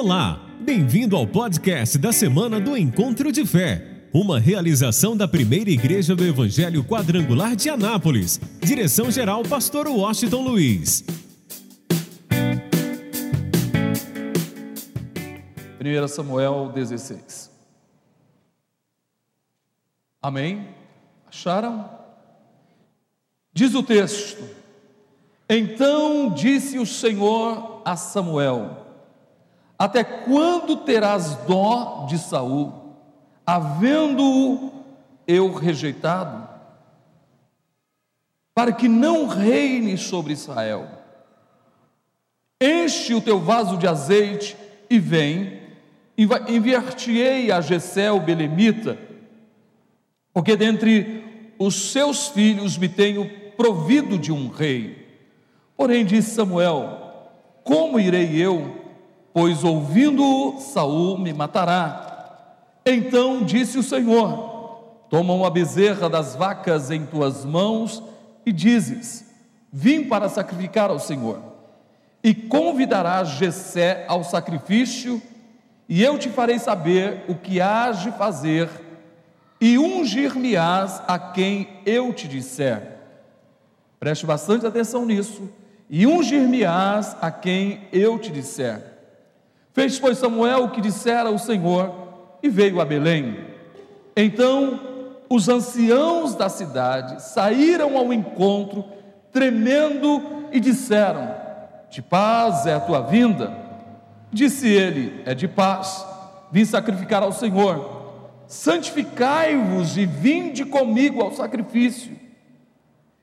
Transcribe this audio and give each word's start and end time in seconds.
Olá, 0.00 0.40
bem-vindo 0.60 1.16
ao 1.16 1.26
podcast 1.26 1.98
da 1.98 2.12
semana 2.12 2.60
do 2.60 2.76
Encontro 2.76 3.32
de 3.32 3.44
Fé, 3.44 4.06
uma 4.14 4.38
realização 4.38 5.16
da 5.16 5.26
primeira 5.26 5.70
igreja 5.70 6.14
do 6.14 6.24
Evangelho 6.24 6.84
Quadrangular 6.84 7.56
de 7.56 7.68
Anápolis. 7.68 8.40
Direção-geral, 8.62 9.42
Pastor 9.42 9.88
Washington 9.88 10.42
Luiz. 10.42 11.04
1 15.80 16.06
Samuel 16.06 16.70
16. 16.72 17.50
Amém? 20.22 20.68
Acharam? 21.26 21.90
Diz 23.52 23.74
o 23.74 23.82
texto: 23.82 24.44
Então 25.50 26.32
disse 26.32 26.78
o 26.78 26.86
Senhor 26.86 27.82
a 27.84 27.96
Samuel: 27.96 28.77
até 29.78 30.02
quando 30.02 30.78
terás 30.78 31.36
dó 31.46 32.06
de 32.08 32.18
Saul, 32.18 32.96
havendo-o 33.46 34.72
eu 35.26 35.54
rejeitado? 35.54 36.48
Para 38.54 38.72
que 38.72 38.88
não 38.88 39.28
reine 39.28 39.96
sobre 39.96 40.32
Israel. 40.32 40.88
Enche 42.60 43.14
o 43.14 43.20
teu 43.20 43.38
vaso 43.38 43.76
de 43.76 43.86
azeite 43.86 44.56
e 44.90 44.98
vem, 44.98 45.60
enviar-te-ei 46.48 47.52
a 47.52 47.60
Gesel 47.60 48.18
Belemita, 48.18 48.98
porque 50.32 50.56
dentre 50.56 51.54
os 51.56 51.92
seus 51.92 52.28
filhos 52.28 52.76
me 52.76 52.88
tenho 52.88 53.30
provido 53.56 54.18
de 54.18 54.32
um 54.32 54.48
rei. 54.48 55.06
Porém, 55.76 56.04
disse 56.04 56.34
Samuel: 56.34 57.30
Como 57.62 58.00
irei 58.00 58.36
eu? 58.36 58.77
Pois 59.32 59.64
ouvindo 59.64 60.58
Saul 60.58 61.18
me 61.18 61.32
matará. 61.32 62.08
Então 62.84 63.44
disse 63.44 63.78
o 63.78 63.82
Senhor: 63.82 65.04
Toma 65.10 65.32
uma 65.32 65.50
bezerra 65.50 66.08
das 66.08 66.34
vacas 66.34 66.90
em 66.90 67.06
tuas 67.06 67.44
mãos 67.44 68.02
e 68.44 68.52
dizes: 68.52 69.24
Vim 69.72 70.04
para 70.04 70.28
sacrificar 70.28 70.90
ao 70.90 70.98
Senhor. 70.98 71.40
E 72.22 72.34
convidarás 72.34 73.28
Jessé 73.30 74.04
ao 74.08 74.24
sacrifício, 74.24 75.22
e 75.88 76.02
eu 76.02 76.18
te 76.18 76.28
farei 76.28 76.58
saber 76.58 77.24
o 77.28 77.34
que 77.34 77.60
hás 77.60 78.00
de 78.00 78.10
fazer, 78.12 78.68
e 79.60 79.78
ungir-me-ás 79.78 81.02
a 81.06 81.18
quem 81.18 81.68
eu 81.86 82.12
te 82.12 82.26
disser. 82.26 82.98
Preste 83.98 84.26
bastante 84.26 84.66
atenção 84.66 85.04
nisso. 85.04 85.48
E 85.90 86.06
ungir-me-ás 86.06 87.16
a 87.20 87.30
quem 87.30 87.88
eu 87.92 88.18
te 88.18 88.30
disser. 88.30 88.97
Fez, 89.72 89.98
pois, 89.98 90.18
Samuel 90.18 90.64
o 90.64 90.70
que 90.70 90.80
dissera 90.80 91.30
o 91.30 91.38
Senhor 91.38 91.92
e 92.42 92.48
veio 92.48 92.80
a 92.80 92.84
Belém. 92.84 93.38
Então 94.16 94.80
os 95.28 95.48
anciãos 95.48 96.34
da 96.34 96.48
cidade 96.48 97.22
saíram 97.22 97.98
ao 97.98 98.12
encontro, 98.12 98.84
tremendo, 99.30 100.22
e 100.50 100.58
disseram: 100.58 101.34
De 101.90 102.00
paz 102.00 102.66
é 102.66 102.74
a 102.74 102.80
tua 102.80 103.02
vinda. 103.02 103.52
Disse 104.32 104.66
ele: 104.68 105.22
É 105.26 105.34
de 105.34 105.46
paz, 105.46 106.04
vim 106.50 106.64
sacrificar 106.64 107.22
ao 107.22 107.32
Senhor. 107.32 107.96
Santificai-vos 108.46 109.98
e 109.98 110.06
vinde 110.06 110.64
comigo 110.64 111.22
ao 111.22 111.34
sacrifício. 111.34 112.16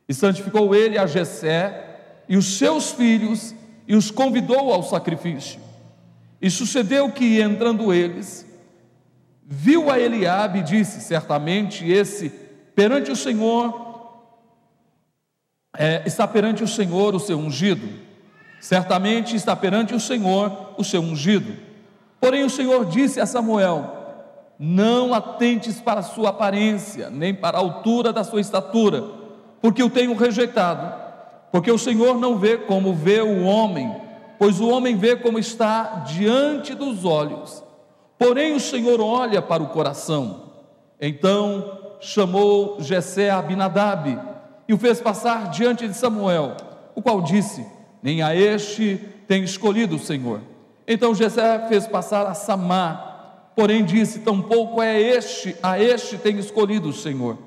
E 0.08 0.14
santificou 0.14 0.76
ele 0.76 1.00
a 1.00 1.08
Jessé 1.08 2.24
e 2.30 2.38
os 2.38 2.60
seus 2.60 2.92
filhos 2.92 3.56
e 3.88 3.96
os 3.96 4.12
convidou 4.12 4.72
ao 4.72 4.84
sacrifício. 4.84 5.60
E 6.42 6.50
sucedeu 6.50 7.12
que, 7.12 7.42
entrando 7.42 7.94
eles, 7.94 8.46
viu 9.44 9.90
a 9.90 10.00
Eliabe 10.00 10.60
e 10.60 10.64
disse: 10.64 11.02
Certamente 11.02 11.90
esse 11.90 12.30
perante 12.76 13.12
o 13.12 13.16
Senhor 13.16 13.84
é, 15.78 16.04
está 16.06 16.28
perante 16.28 16.64
o 16.64 16.68
Senhor 16.68 17.16
o 17.16 17.20
seu 17.20 17.38
ungido. 17.38 17.88
Certamente 18.60 19.36
está 19.36 19.56
perante 19.56 19.94
o 19.94 20.00
Senhor 20.00 20.74
o 20.78 20.84
seu 20.84 21.02
ungido. 21.02 21.56
Porém 22.20 22.44
o 22.44 22.50
Senhor 22.50 22.86
disse 22.86 23.20
a 23.20 23.26
Samuel: 23.26 23.94
Não 24.58 25.14
atentes 25.14 25.80
para 25.80 26.00
a 26.00 26.04
sua 26.04 26.30
aparência, 26.30 27.10
nem 27.10 27.34
para 27.34 27.58
a 27.58 27.62
altura 27.62 28.12
da 28.12 28.24
sua 28.24 28.42
estatura, 28.42 29.04
porque 29.62 29.84
o 29.84 29.90
tenho 29.90 30.16
rejeitado. 30.16 31.06
Porque 31.52 31.72
o 31.72 31.78
Senhor 31.78 32.20
não 32.20 32.38
vê 32.38 32.58
como 32.58 32.94
vê 32.94 33.22
o 33.22 33.44
homem 33.44 34.05
pois 34.38 34.60
o 34.60 34.70
homem 34.70 34.98
vê 34.98 35.16
como 35.16 35.40
está 35.40 36.04
diante 36.08 36.74
dos 36.74 37.06
olhos, 37.06 37.64
porém 38.18 38.54
o 38.54 38.60
Senhor 38.60 39.00
olha 39.00 39.42
para 39.42 39.64
o 39.64 39.70
coração. 39.70 40.44
Então 41.00 41.98
chamou 42.00 42.78
Jessé 42.80 43.30
a 43.30 43.40
Abinadab 43.40 44.20
e 44.68 44.74
o 44.74 44.78
fez 44.78 45.00
passar 45.00 45.50
diante 45.50 45.88
de 45.88 45.94
Samuel, 45.94 46.56
o 46.94 47.02
qual 47.02 47.22
disse: 47.22 47.66
Nem 48.02 48.22
a 48.22 48.36
este 48.36 49.00
tem 49.28 49.44
escolhido 49.44 49.96
o 49.96 50.00
Senhor. 50.00 50.42
Então 50.88 51.16
Jessé 51.16 51.68
fez 51.68 51.88
passar 51.88 52.26
a 52.26 52.34
Samar, 52.34 53.52
porém 53.56 53.84
disse: 53.84 54.20
Tampouco 54.20 54.82
é 54.82 55.00
este, 55.00 55.56
a 55.62 55.80
este 55.80 56.18
tem 56.18 56.38
escolhido 56.38 56.90
o 56.90 56.94
Senhor. 56.94 57.38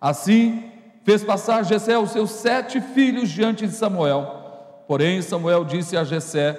Assim 0.00 0.70
fez 1.04 1.22
passar 1.22 1.64
Jessé 1.64 1.98
os 1.98 2.10
seus 2.10 2.30
sete 2.30 2.80
filhos 2.80 3.30
diante 3.30 3.66
de 3.66 3.72
Samuel 3.72 4.43
Porém, 4.86 5.22
Samuel 5.22 5.64
disse 5.64 5.96
a 5.96 6.04
Jessé: 6.04 6.58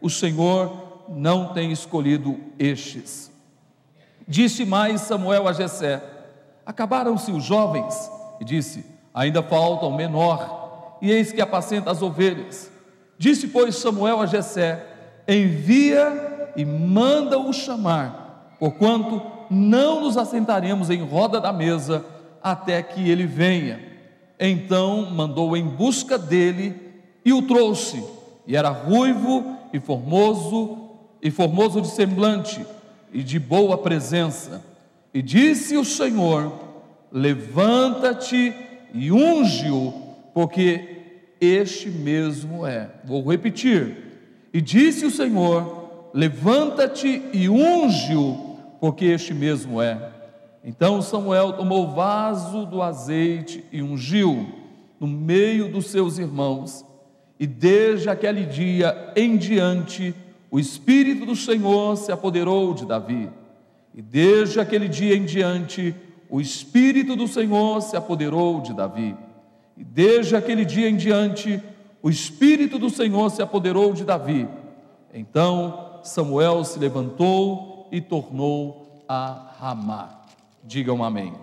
O 0.00 0.08
Senhor 0.08 1.04
não 1.08 1.52
tem 1.52 1.70
escolhido 1.72 2.38
estes. 2.58 3.30
Disse 4.26 4.64
mais 4.64 5.02
Samuel 5.02 5.46
a 5.46 5.52
Jessé: 5.52 6.02
Acabaram-se 6.64 7.30
os 7.30 7.44
jovens? 7.44 8.10
E 8.40 8.44
disse: 8.44 8.84
Ainda 9.14 9.42
falta 9.42 9.86
o 9.86 9.96
menor, 9.96 10.98
e 11.00 11.10
eis 11.10 11.32
que 11.32 11.40
apacenta 11.40 11.90
as 11.90 12.02
ovelhas. 12.02 12.70
Disse, 13.18 13.48
pois, 13.48 13.76
Samuel 13.76 14.20
a 14.20 14.26
Jessé: 14.26 14.84
Envia 15.28 16.52
e 16.56 16.64
manda-o 16.64 17.52
chamar, 17.52 18.56
porquanto 18.58 19.22
não 19.50 20.00
nos 20.00 20.16
assentaremos 20.16 20.90
em 20.90 21.02
roda 21.02 21.40
da 21.40 21.52
mesa 21.52 22.04
até 22.42 22.82
que 22.82 23.08
ele 23.08 23.26
venha. 23.26 23.80
Então 24.38 25.10
mandou 25.10 25.56
em 25.56 25.64
busca 25.64 26.18
dele 26.18 26.85
e 27.26 27.32
o 27.32 27.42
trouxe, 27.42 28.04
e 28.46 28.54
era 28.54 28.68
ruivo 28.68 29.58
e 29.72 29.80
formoso, 29.80 30.78
e 31.20 31.28
formoso 31.28 31.80
de 31.80 31.88
semblante, 31.88 32.64
e 33.12 33.20
de 33.20 33.40
boa 33.40 33.76
presença. 33.76 34.64
E 35.12 35.20
disse 35.20 35.76
o 35.76 35.84
Senhor: 35.84 36.52
Levanta-te 37.10 38.54
e 38.94 39.10
unge-o, 39.10 39.92
porque 40.32 41.34
este 41.40 41.90
mesmo 41.90 42.64
é. 42.64 42.90
Vou 43.04 43.28
repetir. 43.28 44.04
E 44.54 44.60
disse 44.60 45.04
o 45.04 45.10
Senhor: 45.10 46.10
Levanta-te 46.14 47.22
e 47.32 47.48
unge-o, 47.48 48.56
porque 48.78 49.06
este 49.06 49.34
mesmo 49.34 49.82
é. 49.82 50.12
Então 50.62 51.02
Samuel 51.02 51.54
tomou 51.54 51.88
o 51.88 51.92
vaso 51.92 52.64
do 52.66 52.80
azeite 52.80 53.64
e 53.72 53.82
ungiu 53.82 54.46
no 55.00 55.08
meio 55.08 55.68
dos 55.72 55.86
seus 55.86 56.18
irmãos 56.18 56.86
e 57.38 57.46
desde 57.46 58.08
aquele 58.08 58.44
dia 58.44 59.12
em 59.14 59.36
diante, 59.36 60.14
o 60.50 60.58
Espírito 60.58 61.26
do 61.26 61.36
Senhor 61.36 61.96
se 61.96 62.10
apoderou 62.10 62.72
de 62.72 62.86
Davi. 62.86 63.30
E 63.94 64.00
desde 64.00 64.58
aquele 64.58 64.88
dia 64.88 65.14
em 65.14 65.24
diante, 65.24 65.94
o 66.30 66.40
Espírito 66.40 67.14
do 67.14 67.28
Senhor 67.28 67.82
se 67.82 67.96
apoderou 67.96 68.60
de 68.60 68.72
Davi. 68.72 69.14
E 69.76 69.84
desde 69.84 70.34
aquele 70.34 70.64
dia 70.64 70.88
em 70.88 70.96
diante, 70.96 71.62
o 72.02 72.08
Espírito 72.08 72.78
do 72.78 72.88
Senhor 72.88 73.30
se 73.30 73.42
apoderou 73.42 73.92
de 73.92 74.04
Davi. 74.04 74.48
Então 75.12 76.00
Samuel 76.02 76.64
se 76.64 76.78
levantou 76.78 77.88
e 77.92 78.00
tornou 78.00 79.04
a 79.08 79.52
Ramá. 79.58 80.22
Digam 80.64 81.04
amém. 81.04 81.34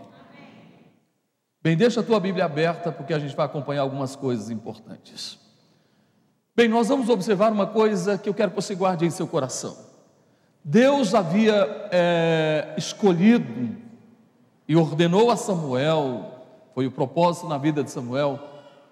Bem, 1.62 1.78
deixa 1.78 2.02
a 2.02 2.04
tua 2.04 2.20
Bíblia 2.20 2.46
aberta 2.46 2.92
porque 2.92 3.14
a 3.14 3.20
gente 3.20 3.36
vai 3.36 3.46
acompanhar 3.46 3.82
algumas 3.82 4.16
coisas 4.16 4.50
importantes. 4.50 5.43
Bem, 6.56 6.70
nós 6.70 6.88
vamos 6.88 7.10
observar 7.10 7.52
uma 7.52 7.66
coisa 7.66 8.16
que 8.16 8.30
eu 8.30 8.34
quero 8.34 8.52
que 8.52 8.56
você 8.56 8.76
guarde 8.76 9.08
em 9.08 9.10
seu 9.10 9.26
coração. 9.26 9.76
Deus 10.64 11.16
havia 11.16 11.90
é, 11.92 12.76
escolhido 12.78 13.76
e 14.68 14.76
ordenou 14.76 15.32
a 15.32 15.36
Samuel, 15.36 16.46
foi 16.76 16.86
o 16.86 16.92
propósito 16.92 17.48
na 17.48 17.58
vida 17.58 17.84
de 17.84 17.90
Samuel, 17.90 18.40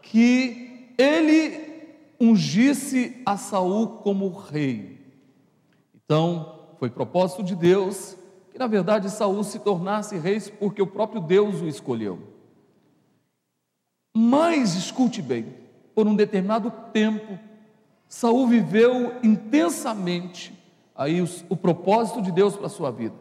que 0.01 0.91
ele 0.97 1.93
ungisse 2.19 3.21
a 3.27 3.37
Saul 3.37 3.99
como 3.99 4.29
rei. 4.29 4.99
Então, 5.93 6.61
foi 6.79 6.89
propósito 6.89 7.43
de 7.43 7.55
Deus 7.55 8.17
que 8.51 8.57
na 8.57 8.65
verdade 8.65 9.07
Saul 9.11 9.43
se 9.43 9.59
tornasse 9.59 10.17
rei 10.17 10.41
porque 10.59 10.81
o 10.81 10.87
próprio 10.87 11.21
Deus 11.21 11.61
o 11.61 11.67
escolheu. 11.67 12.19
Mas 14.17 14.73
escute 14.73 15.21
bem, 15.21 15.53
por 15.93 16.07
um 16.07 16.15
determinado 16.15 16.71
tempo 16.91 17.50
Saul 18.11 18.45
viveu 18.45 19.15
intensamente 19.23 20.53
aí 20.93 21.21
o, 21.21 21.29
o 21.47 21.55
propósito 21.55 22.21
de 22.21 22.29
Deus 22.29 22.57
para 22.57 22.65
a 22.65 22.69
sua 22.69 22.91
vida. 22.91 23.15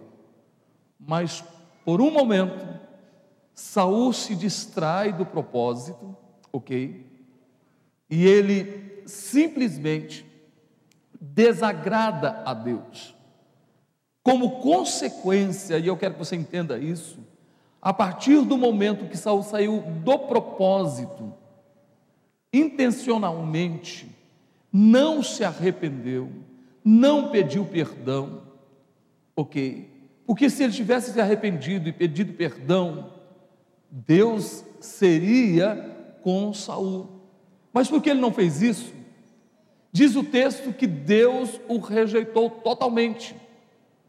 Mas 0.99 1.45
por 1.85 2.01
um 2.01 2.11
momento, 2.11 2.67
Saul 3.55 4.13
se 4.13 4.35
distrai 4.35 5.13
do 5.13 5.25
propósito, 5.25 6.17
ok? 6.53 7.07
E 8.11 8.27
ele 8.27 9.05
simplesmente 9.07 10.27
desagrada 11.21 12.43
a 12.45 12.53
Deus. 12.53 13.15
Como 14.25 14.61
consequência, 14.61 15.79
e 15.79 15.87
eu 15.87 15.97
quero 15.97 16.15
que 16.15 16.19
você 16.19 16.35
entenda 16.35 16.77
isso, 16.81 17.21
a 17.81 17.95
partir 17.95 18.41
do 18.41 18.59
momento 18.59 19.09
que 19.09 19.17
Saul 19.17 19.45
saiu 19.45 19.83
do 20.03 20.19
propósito, 20.19 21.33
intencionalmente, 22.53 24.20
não 24.73 25.23
se 25.23 25.45
arrependeu, 25.45 26.31
não 26.85 27.31
pediu 27.31 27.65
perdão, 27.65 28.43
ok? 29.35 29.91
Porque 30.27 30.49
se 30.49 30.63
ele 30.63 30.73
tivesse 30.73 31.13
se 31.13 31.21
arrependido 31.21 31.89
e 31.89 31.93
pedido 31.93 32.33
perdão, 32.35 33.13
Deus 33.91 34.65
seria 34.81 36.19
com 36.23 36.55
Saul. 36.55 37.09
Mas 37.73 37.89
por 37.89 38.01
que 38.01 38.11
ele 38.11 38.21
não 38.21 38.33
fez 38.33 38.63
isso? 38.63 38.93
Diz 39.93 40.15
o 40.15 40.23
texto 40.23 40.73
que 40.73 40.87
Deus 40.87 41.61
o 41.69 41.79
rejeitou 41.79 42.49
totalmente. 42.49 43.35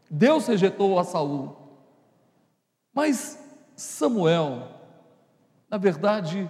Deus 0.08 0.46
rejeitou 0.46 0.98
a 0.98 1.04
Saul. 1.04 1.56
Mas 2.94 3.38
Samuel, 3.74 4.68
na 5.68 5.78
verdade, 5.78 6.48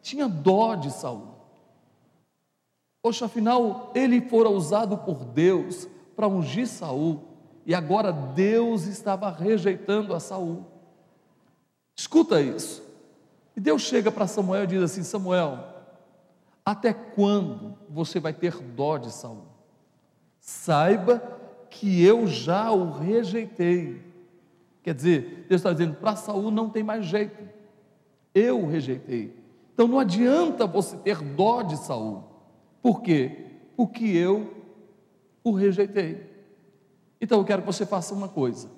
tinha 0.00 0.28
dó 0.28 0.74
de 0.74 0.92
Saul. 0.92 1.27
Poxa, 3.02 3.26
afinal, 3.26 3.92
ele 3.94 4.20
fora 4.20 4.48
usado 4.48 4.98
por 4.98 5.24
Deus 5.24 5.88
para 6.16 6.26
ungir 6.26 6.66
Saul, 6.66 7.22
e 7.64 7.74
agora 7.74 8.12
Deus 8.12 8.86
estava 8.86 9.30
rejeitando 9.30 10.14
a 10.14 10.20
Saul. 10.20 10.64
Escuta 11.94 12.40
isso. 12.40 12.82
E 13.56 13.60
Deus 13.60 13.82
chega 13.82 14.10
para 14.10 14.26
Samuel 14.26 14.64
e 14.64 14.68
diz 14.68 14.82
assim: 14.82 15.02
Samuel, 15.02 15.64
até 16.64 16.92
quando 16.92 17.76
você 17.88 18.18
vai 18.18 18.32
ter 18.32 18.56
dó 18.56 18.96
de 18.98 19.12
Saul? 19.12 19.44
Saiba 20.40 21.22
que 21.68 22.02
eu 22.04 22.26
já 22.26 22.70
o 22.70 22.90
rejeitei. 22.90 24.02
Quer 24.82 24.94
dizer, 24.94 25.46
Deus 25.48 25.60
está 25.60 25.72
dizendo, 25.72 25.94
para 25.96 26.16
Saul 26.16 26.50
não 26.50 26.70
tem 26.70 26.82
mais 26.82 27.04
jeito. 27.04 27.46
Eu 28.34 28.62
o 28.62 28.68
rejeitei. 28.68 29.36
Então 29.74 29.86
não 29.86 29.98
adianta 29.98 30.66
você 30.66 30.96
ter 30.96 31.20
dó 31.20 31.62
de 31.62 31.76
Saul. 31.76 32.24
Por 32.82 33.02
quê? 33.02 33.46
Porque 33.76 34.04
eu 34.04 34.54
o 35.42 35.52
rejeitei. 35.52 36.26
Então 37.20 37.38
eu 37.38 37.44
quero 37.44 37.62
que 37.62 37.66
você 37.66 37.84
faça 37.86 38.14
uma 38.14 38.28
coisa. 38.28 38.68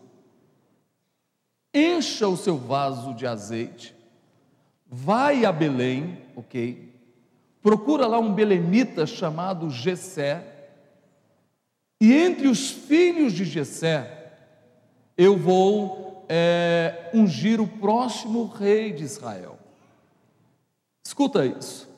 Encha 1.73 2.26
o 2.26 2.37
seu 2.37 2.56
vaso 2.56 3.14
de 3.14 3.26
azeite, 3.26 3.94
vai 4.87 5.44
a 5.44 5.52
Belém, 5.52 6.19
ok? 6.35 6.93
Procura 7.62 8.06
lá 8.06 8.19
um 8.19 8.35
belemita 8.35 9.06
chamado 9.06 9.70
Gesé, 9.70 10.50
e 12.00 12.14
entre 12.14 12.49
os 12.49 12.70
filhos 12.70 13.35
de 13.35 13.44
Jessé, 13.44 14.32
eu 15.19 15.37
vou 15.37 16.25
é, 16.31 17.11
ungir 17.12 17.61
o 17.61 17.69
próximo 17.69 18.47
rei 18.47 18.91
de 18.91 19.05
Israel. 19.05 19.58
Escuta 21.05 21.44
isso. 21.44 21.90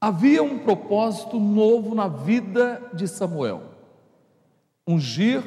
Havia 0.00 0.42
um 0.42 0.58
propósito 0.58 1.38
novo 1.38 1.94
na 1.94 2.08
vida 2.08 2.90
de 2.94 3.06
Samuel: 3.06 3.62
ungir 4.86 5.44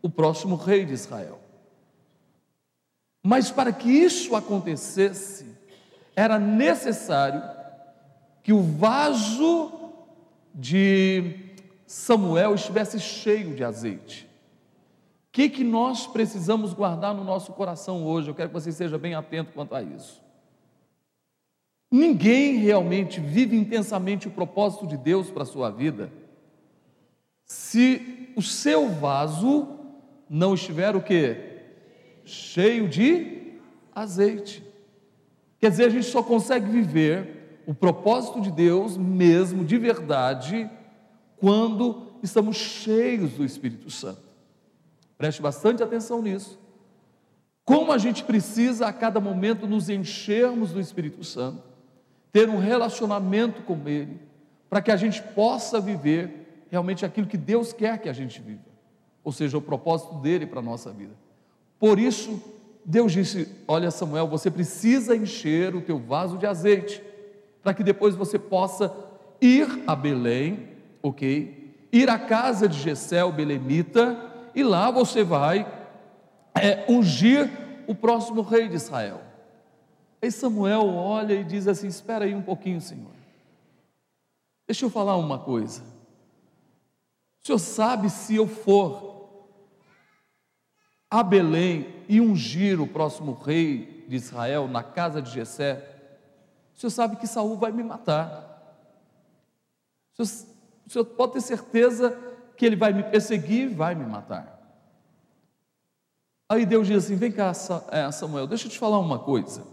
o 0.00 0.08
próximo 0.08 0.56
rei 0.56 0.84
de 0.84 0.94
Israel. 0.94 1.38
Mas 3.22 3.50
para 3.50 3.72
que 3.72 3.90
isso 3.90 4.34
acontecesse, 4.34 5.46
era 6.14 6.38
necessário 6.38 7.42
que 8.42 8.52
o 8.52 8.62
vaso 8.62 9.72
de 10.54 11.52
Samuel 11.86 12.54
estivesse 12.54 12.98
cheio 12.98 13.54
de 13.54 13.62
azeite. 13.62 14.24
O 15.28 15.32
que, 15.32 15.50
que 15.50 15.64
nós 15.64 16.06
precisamos 16.06 16.72
guardar 16.72 17.12
no 17.12 17.24
nosso 17.24 17.52
coração 17.52 18.06
hoje? 18.06 18.30
Eu 18.30 18.34
quero 18.34 18.48
que 18.48 18.54
você 18.54 18.72
seja 18.72 18.96
bem 18.96 19.14
atento 19.14 19.52
quanto 19.52 19.74
a 19.74 19.82
isso. 19.82 20.22
Ninguém 21.90 22.56
realmente 22.56 23.20
vive 23.20 23.56
intensamente 23.56 24.28
o 24.28 24.30
propósito 24.30 24.86
de 24.86 24.96
Deus 24.96 25.30
para 25.30 25.42
a 25.44 25.46
sua 25.46 25.70
vida 25.70 26.10
se 27.46 28.32
o 28.36 28.42
seu 28.42 28.88
vaso 28.88 29.68
não 30.28 30.54
estiver 30.54 30.96
o 30.96 31.00
que? 31.00 31.36
Cheio 32.24 32.88
de 32.88 33.54
azeite. 33.94 34.64
Quer 35.60 35.70
dizer, 35.70 35.84
a 35.84 35.90
gente 35.90 36.06
só 36.06 36.22
consegue 36.22 36.68
viver 36.68 37.62
o 37.66 37.72
propósito 37.72 38.40
de 38.40 38.50
Deus 38.50 38.96
mesmo, 38.96 39.64
de 39.64 39.78
verdade, 39.78 40.68
quando 41.38 42.08
estamos 42.22 42.56
cheios 42.56 43.32
do 43.32 43.44
Espírito 43.44 43.90
Santo. 43.90 44.22
Preste 45.16 45.40
bastante 45.40 45.82
atenção 45.82 46.20
nisso. 46.20 46.58
Como 47.64 47.90
a 47.90 47.98
gente 47.98 48.22
precisa 48.24 48.86
a 48.86 48.92
cada 48.92 49.20
momento 49.20 49.66
nos 49.66 49.88
enchermos 49.88 50.72
do 50.72 50.80
Espírito 50.80 51.24
Santo, 51.24 51.62
ter 52.36 52.50
um 52.50 52.58
relacionamento 52.58 53.62
com 53.62 53.88
Ele, 53.88 54.20
para 54.68 54.82
que 54.82 54.90
a 54.90 54.96
gente 54.96 55.22
possa 55.22 55.80
viver 55.80 56.66
realmente 56.70 57.02
aquilo 57.02 57.26
que 57.26 57.38
Deus 57.38 57.72
quer 57.72 57.96
que 57.96 58.10
a 58.10 58.12
gente 58.12 58.42
viva, 58.42 58.60
ou 59.24 59.32
seja, 59.32 59.56
o 59.56 59.62
propósito 59.62 60.16
dele 60.16 60.44
para 60.44 60.58
a 60.58 60.62
nossa 60.62 60.92
vida. 60.92 61.14
Por 61.80 61.98
isso, 61.98 62.38
Deus 62.84 63.12
disse: 63.12 63.48
Olha, 63.66 63.90
Samuel, 63.90 64.28
você 64.28 64.50
precisa 64.50 65.16
encher 65.16 65.74
o 65.74 65.80
teu 65.80 65.98
vaso 65.98 66.36
de 66.36 66.44
azeite 66.44 67.02
para 67.62 67.72
que 67.72 67.82
depois 67.82 68.14
você 68.14 68.38
possa 68.38 68.94
ir 69.40 69.66
a 69.86 69.96
Belém, 69.96 70.68
ok? 71.02 71.74
Ir 71.90 72.10
à 72.10 72.18
casa 72.18 72.68
de 72.68 72.78
Gessé, 72.78 73.24
belemita, 73.32 74.14
e 74.54 74.62
lá 74.62 74.90
você 74.90 75.24
vai 75.24 75.66
é, 76.54 76.84
ungir 76.86 77.50
o 77.86 77.94
próximo 77.94 78.42
rei 78.42 78.68
de 78.68 78.76
Israel. 78.76 79.25
Aí 80.20 80.30
Samuel 80.30 80.86
olha 80.86 81.34
e 81.34 81.44
diz 81.44 81.68
assim: 81.68 81.86
Espera 81.86 82.24
aí 82.24 82.34
um 82.34 82.42
pouquinho, 82.42 82.80
Senhor. 82.80 83.12
Deixa 84.66 84.84
eu 84.84 84.90
falar 84.90 85.16
uma 85.16 85.38
coisa. 85.38 85.82
O 87.42 87.46
Senhor 87.46 87.58
sabe 87.58 88.10
se 88.10 88.34
eu 88.34 88.46
for 88.46 89.06
a 91.10 91.22
Belém 91.22 92.04
e 92.08 92.20
ungir 92.20 92.80
o 92.80 92.86
próximo 92.86 93.32
rei 93.32 94.04
de 94.08 94.16
Israel 94.16 94.68
na 94.68 94.82
casa 94.82 95.22
de 95.22 95.30
Jessé, 95.30 95.96
o 96.74 96.78
senhor 96.78 96.90
sabe 96.90 97.16
que 97.16 97.26
Saul 97.26 97.56
vai 97.56 97.72
me 97.72 97.82
matar. 97.82 98.44
O 100.18 100.24
senhor, 100.24 100.46
o 100.86 100.90
senhor 100.90 101.04
pode 101.04 101.34
ter 101.34 101.40
certeza 101.40 102.10
que 102.56 102.66
ele 102.66 102.76
vai 102.76 102.92
me 102.92 103.02
perseguir 103.02 103.70
e 103.70 103.74
vai 103.74 103.94
me 103.94 104.04
matar. 104.04 104.54
Aí 106.48 106.66
Deus 106.66 106.86
diz 106.86 107.04
assim: 107.04 107.16
vem 107.16 107.32
cá, 107.32 107.52
é, 107.90 108.10
Samuel, 108.12 108.46
deixa 108.46 108.66
eu 108.66 108.70
te 108.70 108.78
falar 108.78 108.98
uma 108.98 109.18
coisa. 109.18 109.66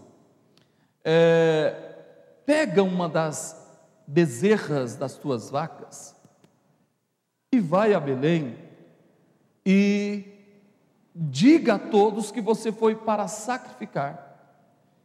É, 1.04 1.94
pega 2.46 2.82
uma 2.82 3.08
das 3.08 3.62
bezerras 4.06 4.96
das 4.96 5.14
tuas 5.16 5.50
vacas 5.50 6.14
e 7.52 7.60
vai 7.60 7.94
a 7.94 8.00
Belém 8.00 8.56
e 9.64 10.24
diga 11.14 11.74
a 11.74 11.78
todos 11.78 12.30
que 12.30 12.40
você 12.40 12.72
foi 12.72 12.94
para 12.94 13.28
sacrificar. 13.28 14.32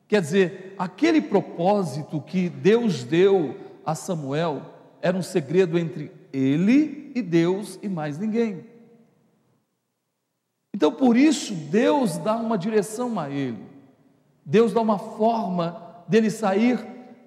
Quer 0.08 0.22
dizer, 0.22 0.76
aquele 0.78 1.22
propósito 1.22 2.20
que 2.20 2.50
Deus 2.50 3.04
deu 3.04 3.56
a 3.86 3.94
Samuel 3.94 4.62
era 5.02 5.16
um 5.16 5.22
segredo 5.22 5.78
entre 5.78 6.12
ele 6.34 7.12
e 7.14 7.22
Deus 7.22 7.78
e 7.82 7.88
mais 7.88 8.18
ninguém. 8.18 8.66
Então, 10.74 10.92
por 10.92 11.16
isso, 11.16 11.54
Deus 11.54 12.18
dá 12.18 12.36
uma 12.36 12.58
direção 12.58 13.20
a 13.20 13.30
ele, 13.30 13.64
Deus 14.44 14.74
dá 14.74 14.82
uma 14.82 14.98
forma 14.98 15.89
dele 16.10 16.32
sair 16.32 16.80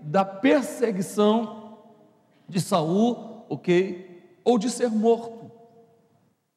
da 0.03 0.25
perseguição 0.25 1.79
de 2.49 2.61
Saul, 2.61 3.47
ok? 3.49 4.41
Ou 4.45 4.59
de 4.59 4.69
ser 4.69 4.91
morto. 4.91 5.51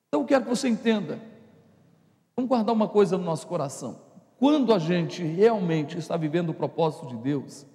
Então, 0.08 0.22
eu 0.22 0.26
quero 0.26 0.44
que 0.44 0.50
você 0.50 0.68
entenda. 0.68 1.22
Vamos 2.36 2.50
guardar 2.50 2.74
uma 2.74 2.88
coisa 2.88 3.18
no 3.18 3.24
nosso 3.24 3.46
coração. 3.46 4.02
Quando 4.40 4.74
a 4.74 4.80
gente 4.80 5.24
realmente 5.24 5.98
está 5.98 6.18
vivendo 6.18 6.50
o 6.50 6.54
propósito 6.54 7.08
de 7.08 7.16
Deus, 7.16 7.66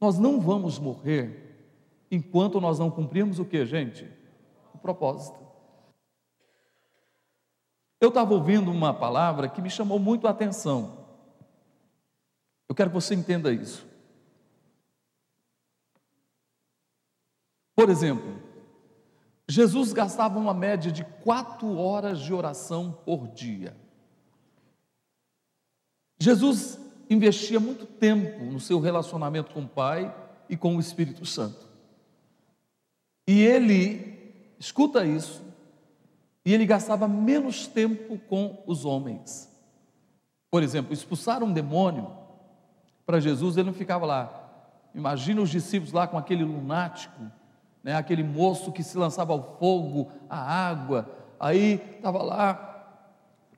nós 0.00 0.18
não 0.18 0.38
vamos 0.38 0.78
morrer 0.78 1.66
enquanto 2.10 2.60
nós 2.60 2.78
não 2.78 2.90
cumprirmos 2.90 3.38
o 3.38 3.44
que, 3.44 3.64
gente? 3.64 4.06
O 4.74 4.78
propósito. 4.78 5.38
Eu 8.00 8.10
estava 8.10 8.34
ouvindo 8.34 8.70
uma 8.70 8.92
palavra 8.94 9.48
que 9.48 9.62
me 9.62 9.70
chamou 9.70 9.98
muito 9.98 10.26
a 10.26 10.30
atenção. 10.30 10.99
Eu 12.70 12.74
quero 12.76 12.90
que 12.90 12.94
você 12.94 13.16
entenda 13.16 13.52
isso. 13.52 13.84
Por 17.74 17.90
exemplo, 17.90 18.40
Jesus 19.48 19.92
gastava 19.92 20.38
uma 20.38 20.54
média 20.54 20.92
de 20.92 21.02
quatro 21.02 21.76
horas 21.76 22.20
de 22.20 22.32
oração 22.32 22.92
por 23.04 23.26
dia. 23.26 23.76
Jesus 26.20 26.78
investia 27.10 27.58
muito 27.58 27.86
tempo 27.86 28.44
no 28.44 28.60
seu 28.60 28.78
relacionamento 28.78 29.52
com 29.52 29.62
o 29.62 29.68
Pai 29.68 30.14
e 30.48 30.56
com 30.56 30.76
o 30.76 30.80
Espírito 30.80 31.26
Santo. 31.26 31.66
E 33.26 33.42
ele, 33.42 34.32
escuta 34.60 35.04
isso, 35.04 35.42
e 36.44 36.54
ele 36.54 36.66
gastava 36.66 37.08
menos 37.08 37.66
tempo 37.66 38.16
com 38.28 38.62
os 38.64 38.84
homens. 38.84 39.50
Por 40.52 40.62
exemplo, 40.62 40.92
expulsar 40.92 41.42
um 41.42 41.52
demônio 41.52 42.19
para 43.10 43.18
Jesus, 43.18 43.56
ele 43.56 43.66
não 43.66 43.74
ficava 43.74 44.06
lá. 44.06 44.30
Imagina 44.94 45.42
os 45.42 45.50
discípulos 45.50 45.92
lá 45.92 46.06
com 46.06 46.16
aquele 46.16 46.44
lunático, 46.44 47.20
né, 47.82 47.96
aquele 47.96 48.22
moço 48.22 48.70
que 48.70 48.84
se 48.84 48.96
lançava 48.96 49.32
ao 49.32 49.56
fogo, 49.58 50.12
à 50.28 50.38
água. 50.68 51.10
Aí 51.40 51.82
estava 51.96 52.22
lá 52.22 52.84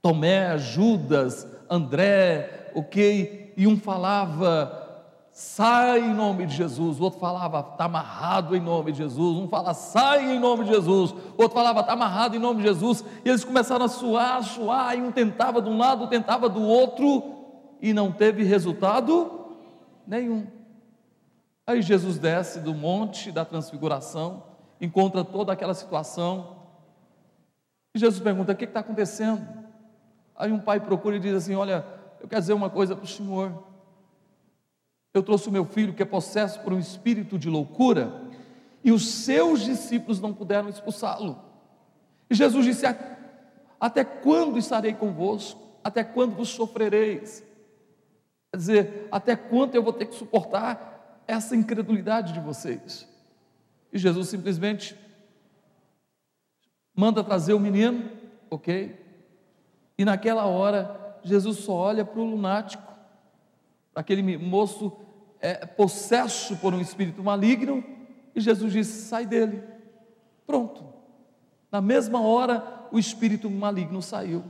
Tomé, 0.01 0.57
Judas, 0.57 1.47
André, 1.69 2.71
ok? 2.75 3.53
E 3.55 3.67
um 3.67 3.77
falava, 3.77 5.05
sai 5.31 6.01
em 6.01 6.15
nome 6.15 6.47
de 6.47 6.57
Jesus, 6.57 6.99
o 6.99 7.03
outro 7.03 7.21
falava, 7.21 7.61
está 7.61 7.85
amarrado 7.85 8.57
em 8.57 8.61
nome 8.61 8.93
de 8.93 8.99
Jesus, 8.99 9.37
um 9.37 9.49
fala, 9.49 9.75
sai 9.75 10.35
em 10.35 10.41
nome 10.41 10.65
de 10.65 10.71
Jesus, 10.71 11.11
o 11.11 11.43
outro 11.43 11.53
falava, 11.53 11.81
está 11.81 11.93
amarrado 11.93 12.35
em 12.35 12.39
nome 12.39 12.63
de 12.63 12.69
Jesus, 12.69 13.05
e 13.23 13.29
eles 13.29 13.45
começaram 13.45 13.85
a 13.85 13.89
suar, 13.89 14.43
suar, 14.45 14.97
e 14.97 15.03
um 15.03 15.13
tentava 15.13 15.61
de 15.61 15.69
um 15.69 15.77
lado, 15.77 16.07
tentava 16.07 16.49
do 16.49 16.63
outro, 16.63 17.23
e 17.83 17.93
não 17.93 18.11
teve 18.11 18.45
resultado 18.45 19.42
nenhum. 20.07 20.47
Aí 21.67 21.81
Jesus 21.81 22.19
desce 22.19 22.61
do 22.61 22.75
monte 22.75 23.31
da 23.31 23.45
transfiguração, 23.45 24.45
encontra 24.81 25.25
toda 25.25 25.53
aquela 25.53 25.75
situação, 25.75 26.63
e 27.95 27.99
Jesus 27.99 28.21
pergunta: 28.23 28.53
o 28.53 28.57
que 28.57 28.65
está 28.65 28.81
acontecendo? 28.81 29.47
Aí 30.35 30.51
um 30.51 30.59
pai 30.59 30.81
procura 30.81 31.17
e 31.17 31.21
diz 31.21 31.35
assim: 31.35 31.55
Olha, 31.55 31.85
eu 32.21 32.29
quero 32.29 32.41
dizer 32.41 32.53
uma 32.53 32.71
coisa 32.71 32.97
para 32.97 33.05
o 33.05 33.09
senhor. 33.09 33.65
Eu 35.15 35.23
trouxe 35.23 35.49
o 35.49 35.53
meu 35.53 35.65
filho 35.65 35.93
que 35.93 36.03
é 36.03 36.07
possesso 36.07 36.61
por 36.61 36.73
um 36.73 36.79
espírito 36.79 37.39
de 37.39 37.51
loucura, 37.51 38.23
e 38.83 38.91
os 38.91 39.07
seus 39.07 39.61
discípulos 39.61 40.21
não 40.21 40.33
puderam 40.33 40.69
expulsá-lo. 40.69 41.39
E 42.31 42.35
Jesus 42.35 42.65
disse: 42.65 42.87
Até 43.79 44.05
quando 44.05 44.59
estarei 44.59 44.95
convosco? 44.95 45.61
Até 45.85 46.03
quando 46.03 46.35
vos 46.35 46.49
sofrereis? 46.49 47.45
Quer 48.53 48.57
dizer, 48.59 49.09
até 49.11 49.35
quando 49.35 49.75
eu 49.75 49.83
vou 49.83 49.95
ter 49.95 50.05
que 50.05 50.15
suportar 50.15 51.23
essa 51.27 51.57
incredulidade 51.57 52.35
de 52.35 52.41
vocês? 52.41 53.09
E 53.91 53.97
Jesus 53.97 54.29
simplesmente 54.29 54.95
manda 56.95 57.25
trazer 57.25 57.55
o 57.55 57.59
menino, 57.59 58.11
ok? 58.51 58.95
E 59.97 60.05
naquela 60.05 60.45
hora, 60.45 61.17
Jesus 61.25 61.61
só 61.61 61.73
olha 61.73 62.05
para 62.05 62.21
o 62.21 62.25
lunático, 62.25 62.93
aquele 63.95 64.37
moço 64.37 64.93
é, 65.41 65.65
possesso 65.65 66.55
por 66.59 66.75
um 66.75 66.81
espírito 66.81 67.23
maligno, 67.23 67.83
e 68.35 68.41
Jesus 68.41 68.71
diz: 68.71 68.87
sai 68.87 69.25
dele. 69.25 69.63
Pronto. 70.47 70.85
Na 71.71 71.81
mesma 71.81 72.21
hora, 72.21 72.87
o 72.93 72.99
espírito 72.99 73.49
maligno 73.49 74.03
saiu. 74.03 74.45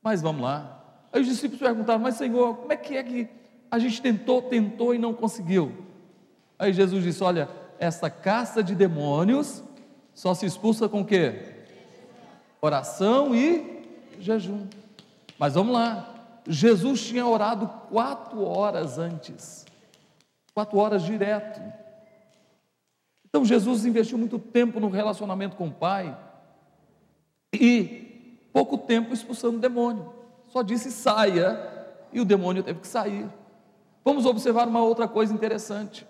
Mas 0.00 0.22
vamos 0.22 0.42
lá. 0.42 0.83
Aí 1.14 1.20
os 1.20 1.28
discípulos 1.28 1.62
perguntaram: 1.62 2.00
Mas 2.00 2.16
Senhor, 2.16 2.56
como 2.56 2.72
é 2.72 2.76
que 2.76 2.96
é 2.96 3.02
que 3.04 3.28
a 3.70 3.78
gente 3.78 4.02
tentou, 4.02 4.42
tentou 4.42 4.92
e 4.92 4.98
não 4.98 5.14
conseguiu? 5.14 5.72
Aí 6.58 6.72
Jesus 6.72 7.04
disse: 7.04 7.22
Olha, 7.22 7.48
essa 7.78 8.10
caça 8.10 8.64
de 8.64 8.74
demônios 8.74 9.62
só 10.12 10.34
se 10.34 10.44
expulsa 10.44 10.88
com 10.88 11.02
o 11.02 11.04
quê? 11.04 11.54
Oração 12.60 13.32
e 13.32 13.84
jejum. 14.18 14.66
Mas 15.38 15.54
vamos 15.54 15.72
lá. 15.72 16.10
Jesus 16.48 17.06
tinha 17.06 17.24
orado 17.24 17.68
quatro 17.88 18.42
horas 18.44 18.98
antes, 18.98 19.64
quatro 20.52 20.78
horas 20.78 21.04
direto. 21.04 21.60
Então 23.24 23.44
Jesus 23.44 23.86
investiu 23.86 24.18
muito 24.18 24.38
tempo 24.38 24.80
no 24.80 24.88
relacionamento 24.88 25.54
com 25.54 25.68
o 25.68 25.72
Pai 25.72 26.16
e 27.52 28.48
pouco 28.52 28.76
tempo 28.76 29.14
expulsando 29.14 29.58
o 29.58 29.60
demônio. 29.60 30.13
Só 30.54 30.62
disse 30.62 30.92
saia 30.92 31.58
e 32.12 32.20
o 32.20 32.24
demônio 32.24 32.62
teve 32.62 32.78
que 32.78 32.86
sair. 32.86 33.28
Vamos 34.04 34.24
observar 34.24 34.68
uma 34.68 34.84
outra 34.84 35.08
coisa 35.08 35.34
interessante. 35.34 36.06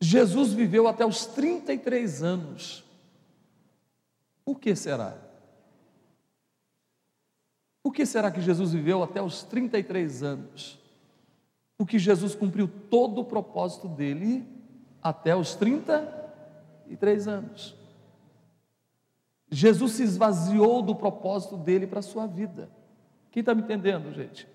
Jesus 0.00 0.52
viveu 0.52 0.86
até 0.86 1.04
os 1.04 1.26
33 1.26 2.22
anos. 2.22 2.84
Por 4.44 4.60
que 4.60 4.76
será? 4.76 5.18
Por 7.82 7.92
que 7.92 8.06
será 8.06 8.30
que 8.30 8.40
Jesus 8.40 8.72
viveu 8.72 9.02
até 9.02 9.20
os 9.20 9.42
33 9.42 10.22
anos? 10.22 10.78
Porque 11.76 11.98
Jesus 11.98 12.36
cumpriu 12.36 12.70
todo 12.88 13.22
o 13.22 13.24
propósito 13.24 13.88
dele 13.88 14.46
até 15.02 15.34
os 15.34 15.56
33 15.56 17.26
anos. 17.26 17.81
Jesus 19.54 19.92
se 19.92 20.02
esvaziou 20.02 20.80
do 20.80 20.94
propósito 20.94 21.58
dele 21.58 21.86
para 21.86 21.98
a 21.98 22.02
sua 22.02 22.26
vida. 22.26 22.70
Quem 23.30 23.40
está 23.40 23.54
me 23.54 23.60
entendendo, 23.60 24.10
gente? 24.10 24.48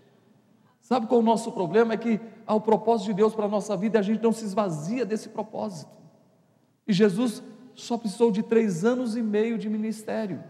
Sabe 0.82 1.06
qual 1.06 1.20
é 1.20 1.24
o 1.24 1.26
nosso 1.26 1.52
problema? 1.52 1.94
É 1.94 1.98
que 1.98 2.20
ao 2.48 2.60
propósito 2.60 3.08
de 3.08 3.14
Deus 3.14 3.36
para 3.36 3.46
a 3.46 3.50
nossa 3.50 3.78
vida, 3.78 4.00
a 4.00 4.02
gente 4.02 4.24
não 4.24 4.32
se 4.32 4.44
esvazia 4.44 5.06
desse 5.06 5.30
propósito. 5.30 5.92
E 6.88 6.92
Jesus 6.92 7.44
só 7.76 7.96
precisou 7.96 8.32
de 8.32 8.42
três 8.42 8.84
anos 8.84 9.16
e 9.16 9.22
meio 9.22 9.56
de 9.60 9.70
ministério 9.70 10.44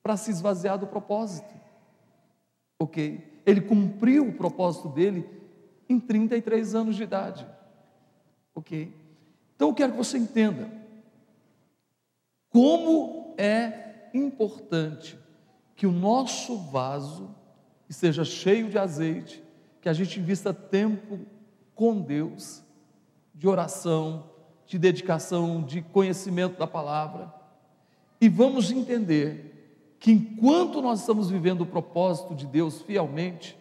para 0.00 0.16
se 0.16 0.30
esvaziar 0.30 0.78
do 0.78 0.86
propósito. 0.86 1.52
Ok? 2.78 3.42
Ele 3.44 3.62
cumpriu 3.62 4.28
o 4.28 4.32
propósito 4.32 4.88
dele 4.88 5.28
em 5.88 5.98
33 5.98 6.76
anos 6.76 6.94
de 6.94 7.02
idade. 7.02 7.44
Ok? 8.54 8.94
Então 9.56 9.70
eu 9.70 9.74
quero 9.74 9.90
que 9.90 9.98
você 9.98 10.18
entenda 10.18 10.81
como 12.52 13.34
é 13.38 14.08
importante 14.14 15.18
que 15.74 15.86
o 15.86 15.92
nosso 15.92 16.56
vaso 16.58 17.34
esteja 17.88 18.24
cheio 18.24 18.68
de 18.68 18.78
azeite, 18.78 19.42
que 19.80 19.88
a 19.88 19.92
gente 19.92 20.20
invista 20.20 20.52
tempo 20.52 21.20
com 21.74 22.00
Deus, 22.00 22.62
de 23.34 23.48
oração, 23.48 24.30
de 24.66 24.78
dedicação, 24.78 25.62
de 25.62 25.82
conhecimento 25.82 26.58
da 26.58 26.66
palavra, 26.66 27.32
e 28.20 28.28
vamos 28.28 28.70
entender 28.70 29.96
que 29.98 30.12
enquanto 30.12 30.80
nós 30.80 31.00
estamos 31.00 31.30
vivendo 31.30 31.62
o 31.62 31.66
propósito 31.66 32.34
de 32.34 32.46
Deus 32.46 32.82
fielmente, 32.82 33.58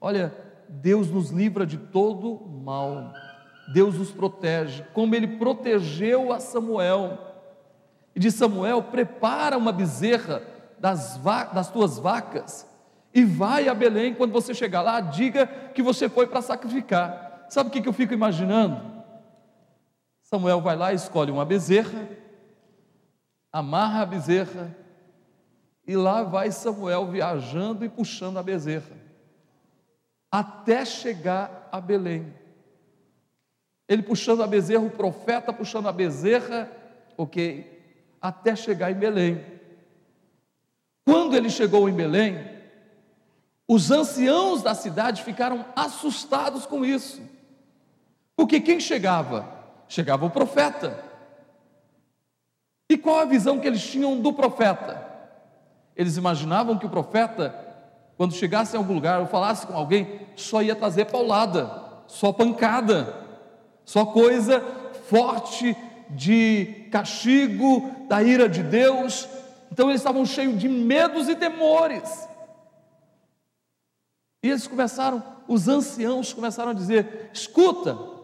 olha, 0.00 0.32
Deus 0.68 1.10
nos 1.10 1.30
livra 1.30 1.66
de 1.66 1.78
todo 1.78 2.40
mal, 2.64 3.12
Deus 3.72 3.96
nos 3.96 4.12
protege, 4.12 4.84
como 4.92 5.14
Ele 5.14 5.38
protegeu 5.38 6.32
a 6.32 6.38
Samuel, 6.38 7.18
e 8.16 8.18
de 8.18 8.32
Samuel: 8.32 8.82
prepara 8.82 9.58
uma 9.58 9.70
bezerra 9.70 10.42
das, 10.78 11.20
das 11.52 11.70
tuas 11.70 11.98
vacas, 11.98 12.66
e 13.12 13.22
vai 13.24 13.68
a 13.68 13.74
Belém, 13.74 14.14
quando 14.14 14.32
você 14.32 14.54
chegar 14.54 14.80
lá, 14.80 15.00
diga 15.00 15.46
que 15.46 15.82
você 15.82 16.08
foi 16.08 16.26
para 16.26 16.40
sacrificar. 16.40 17.46
Sabe 17.50 17.68
o 17.68 17.72
que 17.72 17.86
eu 17.86 17.92
fico 17.92 18.14
imaginando? 18.14 19.04
Samuel 20.22 20.60
vai 20.60 20.74
lá, 20.74 20.92
escolhe 20.92 21.30
uma 21.30 21.44
bezerra, 21.44 22.08
amarra 23.52 24.02
a 24.02 24.06
bezerra, 24.06 24.74
e 25.86 25.94
lá 25.94 26.24
vai 26.24 26.50
Samuel 26.50 27.06
viajando 27.06 27.84
e 27.84 27.88
puxando 27.88 28.38
a 28.38 28.42
bezerra, 28.42 28.96
até 30.32 30.84
chegar 30.84 31.68
a 31.70 31.80
Belém. 31.80 32.34
Ele 33.88 34.02
puxando 34.02 34.42
a 34.42 34.46
bezerra, 34.48 34.82
o 34.82 34.90
profeta 34.90 35.52
puxando 35.52 35.88
a 35.88 35.92
bezerra, 35.92 36.68
ok, 37.16 37.75
até 38.26 38.56
chegar 38.56 38.90
em 38.90 38.94
Belém. 38.94 39.44
Quando 41.04 41.36
ele 41.36 41.48
chegou 41.48 41.88
em 41.88 41.92
Belém, 41.92 42.38
os 43.68 43.90
anciãos 43.90 44.62
da 44.62 44.74
cidade 44.74 45.22
ficaram 45.22 45.64
assustados 45.74 46.66
com 46.66 46.84
isso, 46.84 47.20
porque 48.36 48.60
quem 48.60 48.80
chegava? 48.80 49.48
Chegava 49.88 50.26
o 50.26 50.30
profeta. 50.30 51.04
E 52.88 52.96
qual 52.96 53.20
a 53.20 53.24
visão 53.24 53.58
que 53.58 53.66
eles 53.66 53.84
tinham 53.84 54.20
do 54.20 54.32
profeta? 54.32 55.04
Eles 55.94 56.16
imaginavam 56.16 56.78
que 56.78 56.86
o 56.86 56.90
profeta, 56.90 57.54
quando 58.16 58.34
chegasse 58.34 58.74
em 58.74 58.78
algum 58.78 58.94
lugar 58.94 59.20
ou 59.20 59.26
falasse 59.26 59.66
com 59.66 59.74
alguém, 59.74 60.20
só 60.36 60.62
ia 60.62 60.76
trazer 60.76 61.06
paulada, 61.06 61.82
só 62.06 62.32
pancada, 62.32 63.14
só 63.84 64.04
coisa 64.04 64.60
forte 65.08 65.76
de 66.10 66.88
castigo, 66.90 67.90
da 68.08 68.22
ira 68.22 68.48
de 68.48 68.62
Deus. 68.62 69.28
Então 69.70 69.88
eles 69.88 70.00
estavam 70.00 70.24
cheios 70.24 70.58
de 70.58 70.68
medos 70.68 71.28
e 71.28 71.36
temores. 71.36 72.28
E 74.42 74.50
eles 74.50 74.66
começaram, 74.66 75.22
os 75.48 75.68
anciãos 75.68 76.32
começaram 76.32 76.70
a 76.70 76.74
dizer: 76.74 77.30
escuta, 77.32 78.16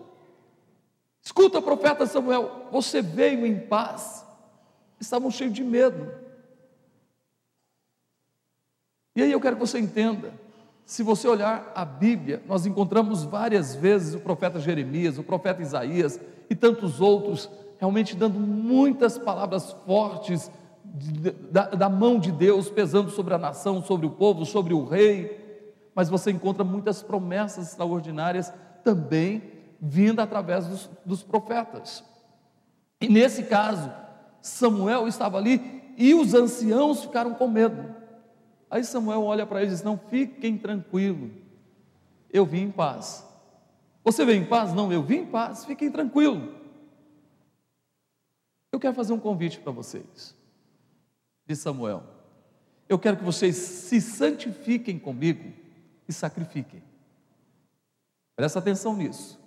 Escuta, 1.23 1.63
profeta 1.63 2.05
Samuel, 2.05 2.67
você 2.73 3.01
veio 3.01 3.47
em 3.47 3.57
paz, 3.57 4.27
estavam 5.01 5.31
cheios 5.31 5.53
de 5.53 5.63
medo. 5.63 6.13
E 9.15 9.23
aí 9.23 9.31
eu 9.31 9.41
quero 9.41 9.57
que 9.57 9.61
você 9.61 9.79
entenda, 9.79 10.35
se 10.85 11.03
você 11.03 11.29
olhar 11.29 11.71
a 11.77 11.85
Bíblia, 11.85 12.43
nós 12.47 12.67
encontramos 12.67 13.23
várias 13.23 13.75
vezes 13.75 14.15
o 14.15 14.21
profeta 14.21 14.59
Jeremias, 14.59 15.17
o 15.17 15.23
profeta 15.23 15.63
Isaías 15.63 16.19
e 16.51 16.57
tantos 16.57 17.01
outros, 17.01 17.49
realmente 17.83 18.15
dando 18.15 18.39
muitas 18.39 19.19
palavras 19.19 19.73
fortes 19.85 20.49
da, 21.51 21.71
da 21.71 21.89
mão 21.89 22.17
de 22.17 22.31
Deus 22.31 22.71
pesando 22.71 23.11
sobre 23.11 23.35
a 23.35 23.39
nação, 23.39 23.83
sobre 23.83 24.07
o 24.07 24.11
povo, 24.11 24.47
sobre 24.47 24.73
o 24.73 24.85
rei. 24.85 25.67
Mas 25.93 26.09
você 26.09 26.31
encontra 26.31 26.63
muitas 26.63 27.03
promessas 27.03 27.71
extraordinárias 27.71 28.55
também 28.85 29.43
vindo 29.81 30.21
através 30.21 30.65
dos, 30.65 30.91
dos 31.05 31.25
profetas. 31.25 32.05
E 33.01 33.09
nesse 33.09 33.43
caso, 33.43 33.91
Samuel 34.41 35.09
estava 35.09 35.39
ali 35.39 35.83
e 35.99 36.15
os 36.15 36.35
anciãos 36.35 37.03
ficaram 37.03 37.35
com 37.35 37.49
medo. 37.49 37.97
Aí 38.71 38.85
Samuel 38.85 39.25
olha 39.25 39.45
para 39.45 39.61
eles 39.61 39.73
e 39.73 39.77
diz: 39.79 39.85
Não, 39.85 39.99
fiquem 39.99 40.57
tranquilos, 40.57 41.33
eu 42.33 42.47
vim 42.47 42.63
em 42.63 42.71
paz. 42.71 43.29
Você 44.05 44.25
veio 44.25 44.41
em 44.41 44.47
paz? 44.47 44.73
Não, 44.73 44.93
eu 44.93 45.03
vim 45.03 45.17
em 45.17 45.27
paz, 45.27 45.65
fiquem 45.65 45.91
tranquilos. 45.91 46.62
Eu 48.73 48.81
quero 48.81 48.95
fazer 48.95 49.13
um 49.13 49.21
convite 49.21 49.61
para 49.61 49.71
vocês, 49.71 50.35
de 51.47 51.55
Samuel. 51.55 52.03
Eu 52.89 52.99
quero 52.99 53.19
que 53.19 53.25
vocês 53.25 53.55
se 53.55 54.01
santifiquem 54.01 54.99
comigo 54.99 55.53
e 56.09 56.13
sacrifiquem. 56.13 56.83
Presta 58.35 58.59
atenção 58.59 58.97
nisso. 58.97 59.39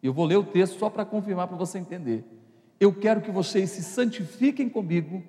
Eu 0.00 0.14
vou 0.14 0.24
ler 0.24 0.36
o 0.36 0.44
texto 0.44 0.78
só 0.78 0.88
para 0.88 1.04
confirmar 1.04 1.48
para 1.48 1.56
você 1.56 1.78
entender. 1.78 2.24
Eu 2.78 2.94
quero 2.94 3.20
que 3.20 3.30
vocês 3.30 3.70
se 3.70 3.82
santifiquem 3.82 4.68
comigo 4.68 5.22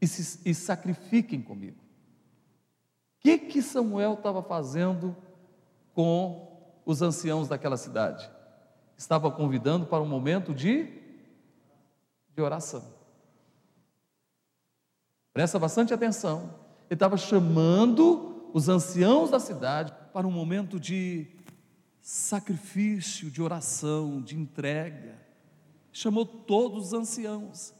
e, 0.00 0.06
se, 0.06 0.40
e 0.48 0.54
sacrifiquem 0.54 1.42
comigo. 1.42 1.76
O 1.76 3.22
que, 3.22 3.36
que 3.36 3.60
Samuel 3.60 4.14
estava 4.14 4.42
fazendo 4.42 5.14
com 5.92 6.48
os 6.86 7.02
anciãos 7.02 7.48
daquela 7.48 7.76
cidade? 7.76 8.30
Estava 8.96 9.30
convidando 9.30 9.86
para 9.86 10.02
um 10.02 10.08
momento 10.08 10.54
de, 10.54 10.99
de 12.34 12.42
oração. 12.42 12.82
Presta 15.32 15.58
bastante 15.58 15.94
atenção. 15.94 16.54
Ele 16.88 16.96
estava 16.96 17.16
chamando 17.16 18.50
os 18.52 18.68
anciãos 18.68 19.30
da 19.30 19.38
cidade 19.38 19.92
para 20.12 20.26
um 20.26 20.30
momento 20.30 20.80
de 20.80 21.28
sacrifício, 22.00 23.30
de 23.30 23.40
oração, 23.40 24.20
de 24.20 24.36
entrega. 24.36 25.16
Chamou 25.92 26.26
todos 26.26 26.88
os 26.88 26.92
anciãos. 26.92 27.70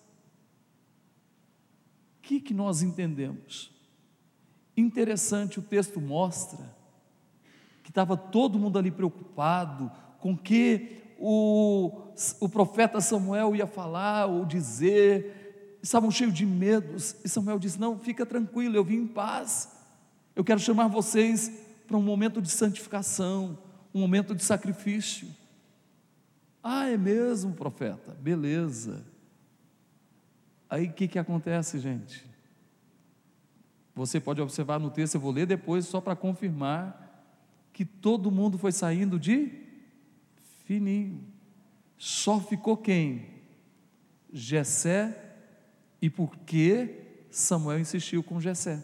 O 2.18 2.22
que, 2.22 2.40
que 2.40 2.54
nós 2.54 2.82
entendemos? 2.82 3.72
Interessante, 4.76 5.58
o 5.58 5.62
texto 5.62 6.00
mostra 6.00 6.76
que 7.82 7.90
estava 7.90 8.16
todo 8.16 8.58
mundo 8.58 8.78
ali 8.78 8.90
preocupado 8.90 9.90
com 10.20 10.36
que 10.36 10.99
o, 11.20 11.92
o 12.40 12.48
profeta 12.48 12.98
Samuel 12.98 13.54
ia 13.54 13.66
falar 13.66 14.24
ou 14.24 14.46
dizer, 14.46 15.78
estavam 15.82 16.10
cheios 16.10 16.32
de 16.32 16.46
medos, 16.46 17.14
e 17.22 17.28
Samuel 17.28 17.58
disse: 17.58 17.78
Não, 17.78 17.98
fica 17.98 18.24
tranquilo, 18.24 18.74
eu 18.74 18.82
vim 18.82 19.02
em 19.02 19.06
paz, 19.06 19.68
eu 20.34 20.42
quero 20.42 20.58
chamar 20.58 20.88
vocês 20.88 21.52
para 21.86 21.98
um 21.98 22.02
momento 22.02 22.40
de 22.40 22.50
santificação, 22.50 23.58
um 23.94 24.00
momento 24.00 24.34
de 24.34 24.42
sacrifício. 24.42 25.28
Ah, 26.62 26.88
é 26.88 26.96
mesmo, 26.96 27.52
profeta? 27.52 28.16
Beleza. 28.18 29.04
Aí 30.70 30.86
o 30.86 30.92
que, 30.92 31.06
que 31.06 31.18
acontece, 31.18 31.78
gente? 31.78 32.24
Você 33.94 34.18
pode 34.18 34.40
observar 34.40 34.78
no 34.78 34.90
texto, 34.90 35.16
eu 35.16 35.20
vou 35.20 35.32
ler 35.32 35.46
depois, 35.46 35.84
só 35.84 36.00
para 36.00 36.16
confirmar 36.16 37.08
que 37.74 37.84
todo 37.84 38.30
mundo 38.30 38.56
foi 38.56 38.72
saindo 38.72 39.18
de 39.18 39.69
fininho. 40.70 41.26
Só 41.98 42.38
ficou 42.38 42.76
quem? 42.76 43.26
Jessé. 44.32 45.34
E 46.00 46.08
por 46.08 46.36
que 46.36 47.24
Samuel 47.28 47.80
insistiu 47.80 48.22
com 48.22 48.40
Jessé? 48.40 48.76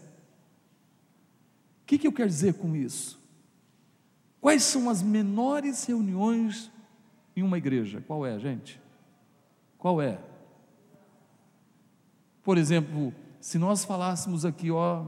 O 1.82 1.86
que, 1.86 1.96
que 1.96 2.08
eu 2.08 2.12
quero 2.12 2.28
dizer 2.28 2.54
com 2.54 2.74
isso? 2.74 3.22
Quais 4.40 4.64
são 4.64 4.90
as 4.90 5.00
menores 5.00 5.84
reuniões 5.84 6.72
em 7.36 7.44
uma 7.44 7.56
igreja? 7.56 8.02
Qual 8.04 8.26
é, 8.26 8.36
gente? 8.36 8.80
Qual 9.78 10.02
é? 10.02 10.18
Por 12.42 12.58
exemplo, 12.58 13.14
se 13.40 13.58
nós 13.58 13.84
falássemos 13.84 14.44
aqui, 14.44 14.72
ó, 14.72 15.06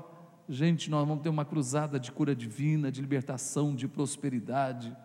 gente, 0.49 0.89
nós 0.89 1.07
vamos 1.07 1.25
ter 1.25 1.29
uma 1.29 1.45
cruzada 1.45 1.99
de 1.99 2.13
cura 2.13 2.37
divina, 2.37 2.93
de 2.93 3.01
libertação, 3.01 3.75
de 3.75 3.89
prosperidade. 3.89 4.97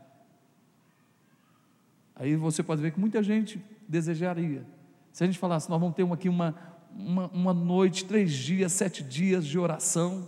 Aí 2.16 2.36
você 2.36 2.62
pode 2.62 2.82
ver 2.82 2.92
que 2.92 3.00
muita 3.00 3.24
gente 3.24 3.64
desejaria. 3.88 4.66
Se 5.12 5.24
a 5.24 5.28
gente 5.28 5.40
falasse, 5.40 5.70
nós 5.70 5.80
vamos 5.80 5.96
ter 5.96 6.10
aqui 6.12 6.30
uma, 6.30 6.56
uma, 6.96 7.28
uma 7.28 7.54
noite, 7.54 8.06
três 8.06 8.32
dias, 8.32 8.72
sete 8.72 9.04
dias 9.04 9.46
de 9.46 9.58
oração, 9.58 10.28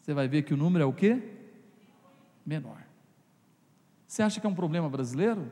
você 0.00 0.14
vai 0.14 0.28
ver 0.28 0.42
que 0.42 0.54
o 0.54 0.56
número 0.56 0.84
é 0.84 0.86
o 0.86 0.92
quê? 0.92 1.22
Menor. 2.44 2.82
Você 4.06 4.22
acha 4.22 4.40
que 4.40 4.46
é 4.46 4.50
um 4.50 4.54
problema 4.54 4.88
brasileiro? 4.88 5.50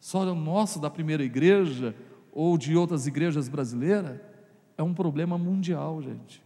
Só 0.00 0.20
o 0.22 0.34
nosso 0.34 0.80
da 0.80 0.88
primeira 0.88 1.22
igreja 1.22 1.94
ou 2.32 2.56
de 2.56 2.74
outras 2.76 3.06
igrejas 3.06 3.48
brasileiras? 3.48 4.18
É 4.76 4.82
um 4.82 4.94
problema 4.94 5.36
mundial, 5.36 6.00
gente. 6.02 6.42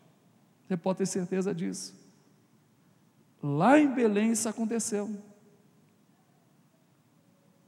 Você 0.67 0.77
pode 0.77 0.99
ter 0.99 1.07
certeza 1.07 1.55
disso. 1.55 1.95
Lá 3.43 3.79
em 3.79 3.95
Belém 3.95 4.33
isso 4.33 4.49
aconteceu. 4.49 5.09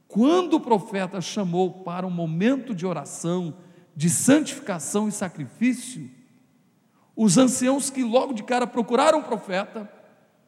Quando 0.09 0.55
o 0.55 0.59
profeta 0.59 1.21
chamou 1.21 1.83
para 1.83 2.05
um 2.05 2.09
momento 2.09 2.73
de 2.73 2.83
oração, 2.83 3.55
de 3.95 4.09
santificação 4.09 5.07
e 5.07 5.11
sacrifício, 5.11 6.09
os 7.15 7.37
anciãos 7.37 7.91
que 7.91 8.03
logo 8.03 8.33
de 8.33 8.41
cara 8.41 8.65
procuraram 8.65 9.19
o 9.19 9.23
profeta 9.23 9.87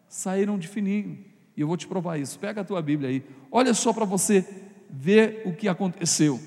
saíram 0.09 0.57
de 0.57 0.67
fininho. 0.67 1.23
E 1.55 1.61
eu 1.61 1.67
vou 1.67 1.77
te 1.77 1.85
provar 1.85 2.17
isso. 2.17 2.39
Pega 2.39 2.61
a 2.61 2.63
tua 2.63 2.81
Bíblia 2.81 3.11
aí. 3.11 3.23
Olha 3.51 3.71
só 3.75 3.93
para 3.93 4.03
você 4.03 4.43
ver 4.89 5.43
o 5.45 5.55
que 5.55 5.67
aconteceu. 5.67 6.41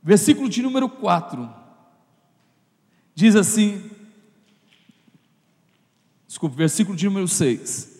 Versículo 0.00 0.48
de 0.48 0.62
número 0.62 0.88
4. 0.88 1.52
Diz 3.12 3.34
assim: 3.34 3.90
Desculpa, 6.28 6.54
versículo 6.54 6.96
de 6.96 7.06
número 7.06 7.26
6. 7.26 7.90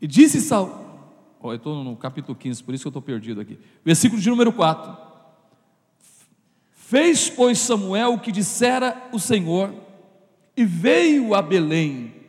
E 0.00 0.06
disse 0.06 0.40
Saul, 0.40 0.79
eu 1.42 1.54
estou 1.54 1.82
no 1.82 1.96
capítulo 1.96 2.36
15, 2.36 2.62
por 2.62 2.74
isso 2.74 2.84
que 2.84 2.88
eu 2.88 2.90
estou 2.90 3.02
perdido 3.02 3.40
aqui. 3.40 3.58
Versículo 3.84 4.20
de 4.20 4.28
número 4.28 4.52
4. 4.52 4.96
Fez, 6.70 7.30
pois, 7.30 7.58
Samuel 7.58 8.14
o 8.14 8.18
que 8.18 8.32
dissera 8.32 9.08
o 9.12 9.18
Senhor, 9.18 9.72
e 10.56 10.64
veio 10.64 11.34
a 11.34 11.42
Belém 11.42 12.20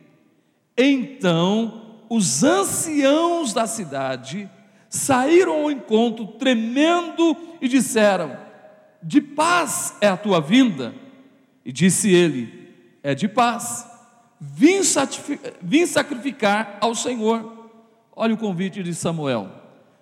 então 0.76 2.04
os 2.08 2.42
anciãos 2.42 3.52
da 3.52 3.66
cidade 3.66 4.48
saíram 4.88 5.62
ao 5.62 5.70
encontro 5.70 6.26
tremendo 6.26 7.36
e 7.60 7.68
disseram: 7.68 8.36
De 9.02 9.20
paz 9.20 9.96
é 10.00 10.08
a 10.08 10.16
tua 10.16 10.40
vinda. 10.40 10.94
E 11.64 11.72
disse 11.72 12.10
ele: 12.10 12.70
É 13.02 13.14
de 13.14 13.28
paz. 13.28 13.88
Vim, 14.40 14.80
vim 15.60 15.86
sacrificar 15.86 16.78
ao 16.80 16.94
Senhor. 16.94 17.61
Olha 18.14 18.34
o 18.34 18.38
convite 18.38 18.82
de 18.82 18.94
Samuel: 18.94 19.50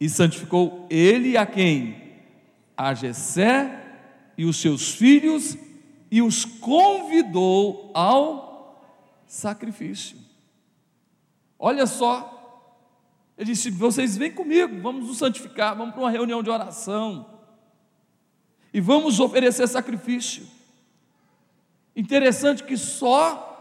E 0.00 0.08
santificou 0.08 0.86
ele 0.90 1.36
a 1.36 1.44
quem? 1.44 2.04
a 2.76 2.94
Jessé 2.94 3.82
e 4.36 4.44
os 4.44 4.56
seus 4.56 4.94
filhos 4.94 5.56
e 6.10 6.20
os 6.20 6.44
convidou 6.44 7.90
ao 7.94 8.92
sacrifício. 9.26 10.18
Olha 11.58 11.86
só, 11.86 12.30
ele 13.38 13.52
disse: 13.52 13.70
Vocês 13.70 14.16
vêm 14.16 14.32
comigo, 14.32 14.80
vamos 14.80 15.06
nos 15.06 15.18
santificar, 15.18 15.76
vamos 15.76 15.94
para 15.94 16.02
uma 16.02 16.10
reunião 16.10 16.42
de 16.42 16.50
oração 16.50 17.33
e 18.74 18.80
vamos 18.80 19.20
oferecer 19.20 19.68
sacrifício. 19.68 20.44
Interessante 21.94 22.64
que 22.64 22.76
só 22.76 23.52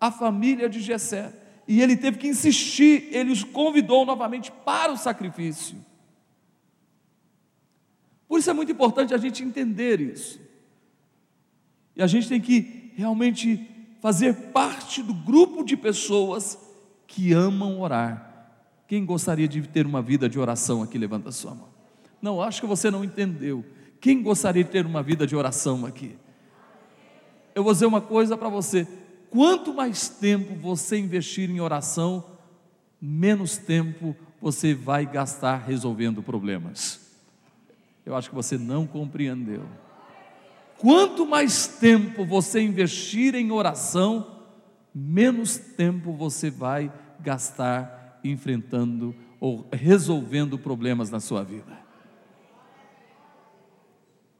a 0.00 0.10
família 0.10 0.66
de 0.66 0.80
Jessé, 0.80 1.30
e 1.68 1.82
ele 1.82 1.94
teve 1.94 2.16
que 2.16 2.26
insistir, 2.26 3.08
ele 3.12 3.30
os 3.30 3.44
convidou 3.44 4.06
novamente 4.06 4.50
para 4.64 4.90
o 4.90 4.96
sacrifício. 4.96 5.76
Por 8.26 8.38
isso 8.38 8.48
é 8.48 8.54
muito 8.54 8.72
importante 8.72 9.12
a 9.12 9.18
gente 9.18 9.44
entender 9.44 10.00
isso. 10.00 10.40
E 11.94 12.02
a 12.02 12.06
gente 12.06 12.26
tem 12.26 12.40
que 12.40 12.92
realmente 12.96 13.68
fazer 14.00 14.34
parte 14.52 15.02
do 15.02 15.12
grupo 15.12 15.62
de 15.62 15.76
pessoas 15.76 16.58
que 17.06 17.32
amam 17.34 17.78
orar. 17.78 18.56
Quem 18.88 19.04
gostaria 19.04 19.46
de 19.46 19.62
ter 19.68 19.86
uma 19.86 20.00
vida 20.00 20.28
de 20.28 20.38
oração 20.38 20.82
aqui? 20.82 20.96
Levanta 20.96 21.28
a 21.28 21.32
sua 21.32 21.54
mão. 21.54 21.68
Não, 22.20 22.40
acho 22.40 22.62
que 22.62 22.66
você 22.66 22.90
não 22.90 23.04
entendeu. 23.04 23.64
Quem 24.04 24.22
gostaria 24.22 24.62
de 24.62 24.68
ter 24.68 24.84
uma 24.84 25.02
vida 25.02 25.26
de 25.26 25.34
oração 25.34 25.86
aqui? 25.86 26.14
Eu 27.54 27.64
vou 27.64 27.72
dizer 27.72 27.86
uma 27.86 28.02
coisa 28.02 28.36
para 28.36 28.50
você: 28.50 28.86
quanto 29.30 29.72
mais 29.72 30.10
tempo 30.10 30.54
você 30.56 30.98
investir 30.98 31.48
em 31.48 31.58
oração, 31.58 32.22
menos 33.00 33.56
tempo 33.56 34.14
você 34.42 34.74
vai 34.74 35.06
gastar 35.06 35.56
resolvendo 35.56 36.22
problemas. 36.22 37.00
Eu 38.04 38.14
acho 38.14 38.28
que 38.28 38.34
você 38.34 38.58
não 38.58 38.86
compreendeu. 38.86 39.62
Quanto 40.76 41.24
mais 41.24 41.66
tempo 41.66 42.26
você 42.26 42.60
investir 42.60 43.34
em 43.34 43.50
oração, 43.50 44.42
menos 44.94 45.56
tempo 45.56 46.12
você 46.12 46.50
vai 46.50 46.92
gastar 47.20 48.20
enfrentando 48.22 49.14
ou 49.40 49.66
resolvendo 49.72 50.58
problemas 50.58 51.08
na 51.08 51.20
sua 51.20 51.42
vida. 51.42 51.83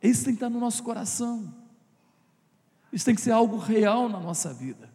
Isso 0.05 0.25
tem 0.25 0.35
que 0.35 0.37
estar 0.37 0.51
no 0.51 0.61
nosso 0.61 0.83
coração. 0.83 1.53
Isso 2.93 3.07
tem 3.07 3.15
que 3.15 3.23
ser 3.23 3.31
algo 3.31 3.57
real 3.57 4.09
na 4.09 4.21
nossa 4.21 4.53
vida. 4.53 4.91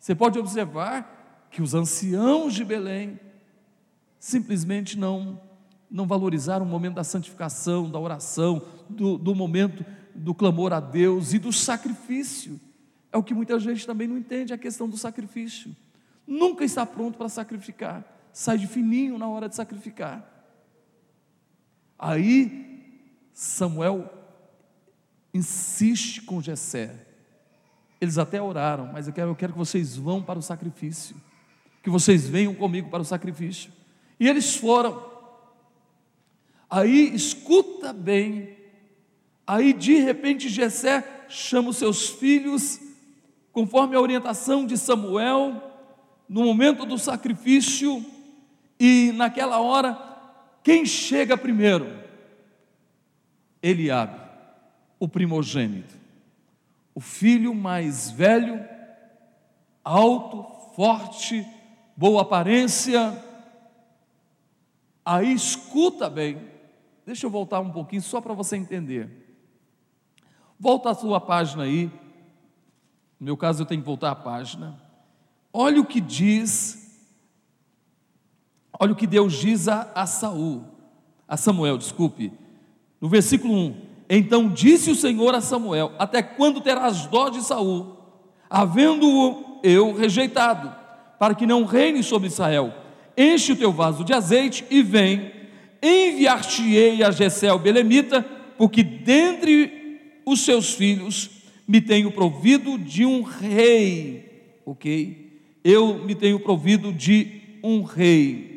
Você 0.00 0.14
pode 0.14 0.38
observar 0.38 1.48
que 1.50 1.60
os 1.60 1.74
anciãos 1.74 2.54
de 2.54 2.64
Belém 2.64 3.20
simplesmente 4.18 4.98
não 4.98 5.40
não 5.88 6.04
valorizaram 6.04 6.66
o 6.66 6.68
momento 6.68 6.94
da 6.94 7.04
santificação, 7.04 7.88
da 7.88 7.98
oração, 8.00 8.60
do, 8.90 9.16
do 9.16 9.36
momento 9.36 9.84
do 10.12 10.34
clamor 10.34 10.72
a 10.72 10.80
Deus 10.80 11.32
e 11.32 11.38
do 11.38 11.52
sacrifício. 11.52 12.60
É 13.12 13.16
o 13.16 13.22
que 13.22 13.32
muita 13.32 13.58
gente 13.60 13.86
também 13.86 14.08
não 14.08 14.18
entende, 14.18 14.52
a 14.52 14.58
questão 14.58 14.88
do 14.88 14.96
sacrifício. 14.96 15.74
Nunca 16.26 16.64
está 16.64 16.84
pronto 16.84 17.16
para 17.16 17.28
sacrificar, 17.28 18.04
sai 18.32 18.58
de 18.58 18.66
fininho 18.66 19.16
na 19.16 19.28
hora 19.28 19.48
de 19.48 19.54
sacrificar. 19.54 20.28
Aí 21.96 22.65
Samuel 23.36 24.10
insiste 25.34 26.22
com 26.22 26.40
Jessé. 26.40 27.06
Eles 28.00 28.16
até 28.16 28.40
oraram, 28.40 28.90
mas 28.90 29.06
eu 29.06 29.12
quero, 29.12 29.30
eu 29.32 29.36
quero 29.36 29.52
que 29.52 29.58
vocês 29.58 29.94
vão 29.94 30.22
para 30.22 30.38
o 30.38 30.42
sacrifício, 30.42 31.14
que 31.82 31.90
vocês 31.90 32.26
venham 32.26 32.54
comigo 32.54 32.88
para 32.88 33.02
o 33.02 33.04
sacrifício. 33.04 33.70
E 34.18 34.26
eles 34.26 34.56
foram. 34.56 35.04
Aí 36.70 37.14
escuta 37.14 37.92
bem. 37.92 38.56
Aí 39.46 39.74
de 39.74 39.96
repente 39.96 40.48
Jessé 40.48 41.26
chama 41.28 41.68
os 41.68 41.76
seus 41.76 42.08
filhos, 42.08 42.80
conforme 43.52 43.94
a 43.96 44.00
orientação 44.00 44.64
de 44.64 44.78
Samuel, 44.78 45.62
no 46.26 46.42
momento 46.42 46.86
do 46.86 46.96
sacrifício, 46.96 48.02
e 48.80 49.12
naquela 49.14 49.60
hora, 49.60 49.94
quem 50.62 50.86
chega 50.86 51.36
primeiro? 51.36 52.05
Eliabe, 53.66 54.20
o 54.96 55.08
primogênito, 55.08 55.92
o 56.94 57.00
filho 57.00 57.52
mais 57.52 58.08
velho, 58.12 58.64
alto, 59.82 60.46
forte, 60.76 61.44
boa 61.96 62.22
aparência. 62.22 63.20
Aí 65.04 65.32
escuta 65.32 66.08
bem, 66.08 66.48
deixa 67.04 67.26
eu 67.26 67.30
voltar 67.30 67.58
um 67.58 67.72
pouquinho 67.72 68.02
só 68.02 68.20
para 68.20 68.34
você 68.34 68.56
entender. 68.56 69.10
Volta 70.60 70.90
a 70.90 70.94
sua 70.94 71.20
página 71.20 71.64
aí. 71.64 71.86
No 73.18 73.26
meu 73.26 73.36
caso, 73.36 73.62
eu 73.62 73.66
tenho 73.66 73.80
que 73.80 73.86
voltar 73.86 74.12
a 74.12 74.16
página. 74.16 74.80
Olha 75.52 75.80
o 75.80 75.86
que 75.86 76.00
diz, 76.00 77.04
olha 78.78 78.92
o 78.92 78.96
que 78.96 79.08
Deus 79.08 79.32
diz 79.32 79.66
a, 79.66 79.90
a 79.92 80.06
Saul, 80.06 80.64
a 81.26 81.36
Samuel, 81.36 81.76
desculpe. 81.76 82.45
No 83.00 83.08
versículo 83.08 83.54
1: 83.54 83.74
Então 84.08 84.48
disse 84.48 84.90
o 84.90 84.94
Senhor 84.94 85.34
a 85.34 85.40
Samuel: 85.40 85.92
Até 85.98 86.22
quando 86.22 86.60
terás 86.60 87.06
dó 87.06 87.28
de 87.28 87.42
Saul, 87.42 87.96
havendo-o 88.48 89.60
eu 89.62 89.94
rejeitado, 89.94 90.74
para 91.18 91.34
que 91.34 91.46
não 91.46 91.64
reine 91.64 92.02
sobre 92.02 92.28
Israel? 92.28 92.72
Enche 93.16 93.52
o 93.52 93.56
teu 93.56 93.72
vaso 93.72 94.04
de 94.04 94.12
azeite 94.12 94.64
e 94.70 94.82
vem, 94.82 95.32
enviar-te-ei 95.82 97.02
a 97.02 97.10
Jessé 97.10 97.56
Belemita, 97.58 98.22
porque 98.58 98.82
dentre 98.82 100.20
os 100.24 100.40
seus 100.44 100.74
filhos, 100.74 101.30
me 101.66 101.80
tenho 101.80 102.10
provido 102.12 102.78
de 102.78 103.04
um 103.04 103.22
rei, 103.22 104.60
ok? 104.64 105.40
Eu 105.64 105.98
me 106.04 106.14
tenho 106.14 106.38
provido 106.38 106.92
de 106.92 107.40
um 107.62 107.82
rei. 107.82 108.56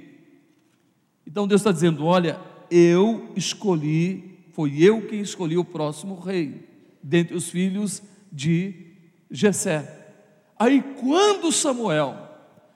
Então 1.26 1.48
Deus 1.48 1.62
está 1.62 1.72
dizendo: 1.72 2.06
olha, 2.06 2.40
eu 2.70 3.30
escolhi, 3.36 4.29
foi 4.60 4.84
eu 4.84 5.08
quem 5.08 5.22
escolhi 5.22 5.58
o 5.58 5.64
próximo 5.64 6.20
rei, 6.20 6.68
dentre 7.02 7.34
os 7.34 7.48
filhos 7.48 8.04
de 8.30 8.92
Jessé. 9.32 10.18
Aí 10.60 10.82
quando 11.00 11.50
Samuel 11.50 12.28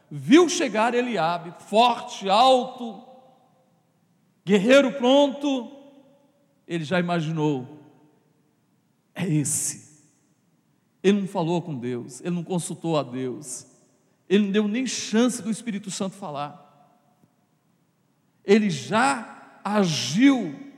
viu 0.10 0.48
chegar 0.48 0.94
Eliabe, 0.94 1.54
forte, 1.68 2.30
alto, 2.30 3.04
guerreiro 4.46 4.94
pronto, 4.94 5.76
ele 6.66 6.86
já 6.86 7.02
imaginou 7.02 7.82
é 9.14 9.28
esse. 9.28 10.06
Ele 11.04 11.20
não 11.20 11.28
falou 11.28 11.62
com 11.62 11.78
Deus, 11.78 12.22
ele 12.22 12.34
não 12.34 12.46
consultou 12.46 12.98
a 12.98 13.04
Deus, 13.04 13.68
ele 14.30 14.46
não 14.46 14.52
deu 14.54 14.68
nem 14.70 14.88
chance 14.88 15.42
do 15.42 15.52
Espírito 15.52 15.92
Santo 15.92 16.16
falar. 16.16 16.98
Ele 18.46 18.70
já 18.70 19.60
agiu 19.66 20.72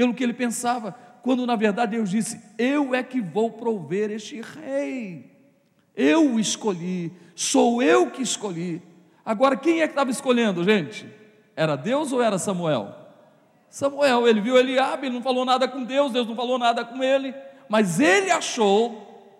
pelo 0.00 0.14
que 0.14 0.24
ele 0.24 0.32
pensava, 0.32 0.96
quando 1.22 1.46
na 1.46 1.54
verdade 1.56 1.94
Deus 1.94 2.08
disse: 2.08 2.40
Eu 2.56 2.94
é 2.94 3.02
que 3.02 3.20
vou 3.20 3.50
prover 3.50 4.10
este 4.10 4.40
rei. 4.40 5.30
Eu 5.94 6.32
o 6.32 6.40
escolhi, 6.40 7.12
sou 7.34 7.82
eu 7.82 8.10
que 8.10 8.22
escolhi. 8.22 8.80
Agora, 9.22 9.58
quem 9.58 9.82
é 9.82 9.86
que 9.86 9.92
estava 9.92 10.10
escolhendo, 10.10 10.64
gente? 10.64 11.06
Era 11.54 11.76
Deus 11.76 12.12
ou 12.12 12.22
era 12.22 12.38
Samuel? 12.38 12.96
Samuel, 13.68 14.26
ele 14.26 14.40
viu 14.40 14.56
Eliabe, 14.56 15.10
não 15.10 15.20
falou 15.20 15.44
nada 15.44 15.68
com 15.68 15.84
Deus, 15.84 16.12
Deus 16.12 16.26
não 16.26 16.34
falou 16.34 16.58
nada 16.58 16.82
com 16.82 17.04
ele, 17.04 17.34
mas 17.68 18.00
ele 18.00 18.30
achou, 18.30 19.36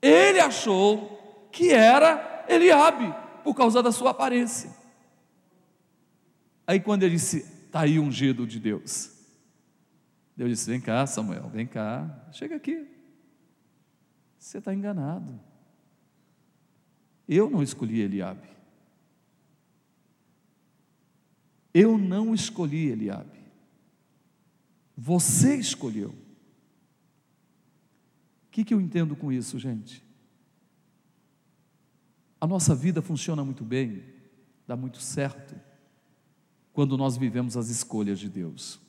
ele 0.00 0.38
achou 0.38 1.48
que 1.50 1.72
era 1.72 2.44
Eliabe, 2.48 3.12
por 3.42 3.52
causa 3.52 3.82
da 3.82 3.90
sua 3.90 4.12
aparência. 4.12 4.70
Aí 6.64 6.78
quando 6.78 7.02
ele 7.02 7.16
disse, 7.16 7.38
está 7.66 7.80
aí 7.80 7.98
ungido 7.98 8.46
de 8.46 8.60
Deus, 8.60 9.15
Deus 10.36 10.50
disse: 10.50 10.70
Vem 10.70 10.80
cá, 10.80 11.06
Samuel, 11.06 11.48
vem 11.48 11.66
cá, 11.66 12.28
chega 12.30 12.56
aqui. 12.56 12.86
Você 14.38 14.58
está 14.58 14.74
enganado. 14.74 15.40
Eu 17.26 17.48
não 17.50 17.62
escolhi 17.62 18.00
Eliabe. 18.00 18.48
Eu 21.72 21.98
não 21.98 22.34
escolhi 22.34 22.88
Eliabe. 22.88 23.40
Você 24.96 25.56
escolheu. 25.56 26.10
O 26.10 26.16
que, 28.50 28.64
que 28.64 28.72
eu 28.72 28.80
entendo 28.80 29.16
com 29.16 29.32
isso, 29.32 29.58
gente? 29.58 30.04
A 32.40 32.46
nossa 32.46 32.74
vida 32.74 33.02
funciona 33.02 33.44
muito 33.44 33.64
bem, 33.64 34.04
dá 34.66 34.76
muito 34.76 35.00
certo, 35.00 35.58
quando 36.72 36.96
nós 36.96 37.16
vivemos 37.16 37.56
as 37.56 37.68
escolhas 37.68 38.18
de 38.18 38.28
Deus. 38.28 38.85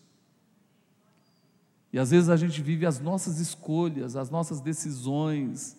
E 1.91 1.99
às 1.99 2.11
vezes 2.11 2.29
a 2.29 2.35
gente 2.35 2.61
vive 2.61 2.85
as 2.85 2.99
nossas 2.99 3.39
escolhas, 3.39 4.15
as 4.15 4.29
nossas 4.29 4.59
decisões, 4.59 5.77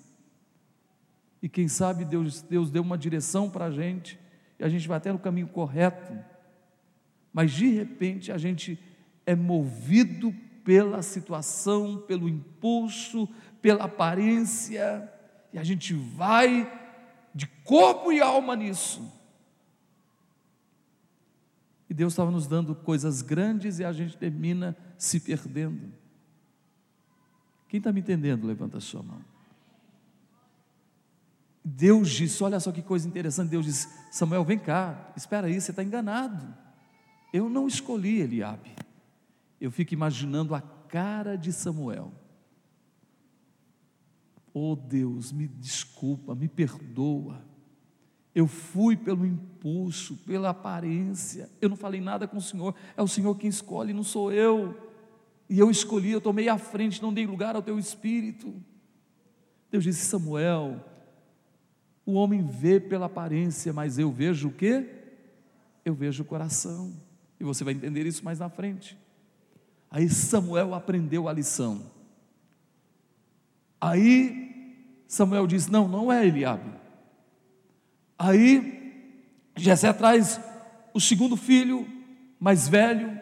e 1.43 1.49
quem 1.49 1.69
sabe 1.69 2.05
Deus, 2.05 2.43
Deus 2.43 2.71
deu 2.71 2.83
uma 2.83 2.99
direção 2.99 3.49
para 3.49 3.67
a 3.67 3.71
gente, 3.71 4.19
e 4.59 4.65
a 4.65 4.69
gente 4.69 4.89
vai 4.89 4.97
até 4.97 5.13
no 5.13 5.19
caminho 5.19 5.49
correto, 5.49 6.13
mas 7.33 7.53
de 7.53 7.69
repente 7.69 8.33
a 8.33 8.39
gente 8.39 8.79
é 9.25 9.35
movido 9.35 10.35
pela 10.65 11.03
situação, 11.03 11.99
pelo 12.07 12.29
impulso, 12.29 13.29
pela 13.63 13.85
aparência, 13.85 15.11
e 15.53 15.59
a 15.59 15.65
gente 15.65 15.95
vai 15.95 16.71
de 17.35 17.47
corpo 17.65 18.13
e 18.13 18.21
alma 18.21 18.57
nisso. 18.57 19.18
Deus 21.99 22.13
estava 22.13 22.31
nos 22.31 22.47
dando 22.47 22.77
coisas 22.77 23.23
grandes 23.23 23.81
e 23.81 23.85
a 23.85 23.93
gente 23.93 24.17
termina 24.17 24.77
se 24.97 25.19
perdendo. 25.19 25.93
Quem 27.67 27.79
está 27.79 27.91
me 27.91 27.99
entendendo, 27.99 28.47
levanta 28.47 28.79
a 28.79 28.81
sua 28.81 29.03
mão. 29.03 29.21
Deus 31.65 32.11
disse: 32.11 32.41
olha 32.45 32.61
só 32.61 32.71
que 32.71 32.83
coisa 32.83 33.09
interessante. 33.09 33.51
Deus 33.51 33.67
disse: 33.67 33.89
Samuel, 34.13 34.45
vem 34.45 34.61
cá, 34.61 35.13
espera 35.17 35.49
aí, 35.49 35.61
você 35.61 35.73
está 35.73 35.83
enganado. 35.83 36.55
Eu 37.33 37.49
não 37.49 37.67
escolhi 37.67 38.21
Eliabe. 38.21 38.77
Eu 39.61 39.73
fico 39.73 39.93
imaginando 39.93 40.55
a 40.55 40.61
cara 40.61 41.37
de 41.37 41.53
Samuel. 41.53 42.13
Oh 44.55 44.77
Deus, 44.77 45.33
me 45.33 45.49
desculpa, 45.49 46.33
me 46.33 46.47
perdoa. 46.47 47.45
Eu 48.39 48.47
fui 48.47 48.97
pelo 48.97 49.27
impulso, 49.27 50.15
pela 50.19 50.51
aparência. 50.51 51.51
Eu 51.61 51.69
não 51.69 51.77
falei 51.77 52.01
nada 52.01 52.29
com 52.29 52.37
o 52.37 52.41
Senhor. 52.41 52.73
É 52.97 53.03
o 53.03 53.09
Senhor 53.09 53.35
quem 53.37 53.51
escolhe, 53.51 53.93
não 53.93 54.05
sou 54.05 54.31
eu. 54.31 54.79
E 55.51 55.59
eu 55.59 55.69
escolhi, 55.69 56.13
eu 56.13 56.21
tomei 56.21 56.49
a 56.49 56.57
frente, 56.57 57.03
não 57.03 57.13
dei 57.13 57.27
lugar 57.27 57.57
ao 57.57 57.63
teu 57.63 57.77
espírito. 57.81 58.55
Deus 59.73 59.83
disse: 59.83 60.07
Samuel, 60.07 60.81
o 62.07 62.13
homem 62.13 62.47
vê 62.47 62.79
pela 62.79 63.07
aparência, 63.07 63.73
mas 63.73 63.99
eu 63.99 64.13
vejo 64.13 64.51
o 64.51 64.53
quê? 64.53 64.89
Eu 65.85 65.93
vejo 65.93 66.23
o 66.23 66.27
coração. 66.27 66.93
E 67.41 67.45
você 67.45 67.65
vai 67.65 67.75
entender 67.75 68.07
isso 68.07 68.25
mais 68.25 68.39
na 68.39 68.49
frente. 68.49 68.97
Aí 69.91 70.09
Samuel 70.09 70.75
aprendeu 70.75 71.29
a 71.29 71.33
lição. 71.33 71.91
Aí 73.81 74.95
Samuel 75.09 75.45
diz: 75.45 75.67
Não, 75.67 75.89
não 75.89 76.13
é 76.13 76.25
Eliabe. 76.25 76.78
Aí 78.19 78.79
Jessé 79.57 79.93
traz 79.93 80.41
o 80.93 81.01
segundo 81.01 81.37
filho, 81.37 81.87
mais 82.41 82.69
velho, 82.69 83.19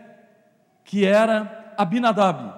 que 0.85 1.05
era 1.05 1.75
Abinadab. 1.77 2.55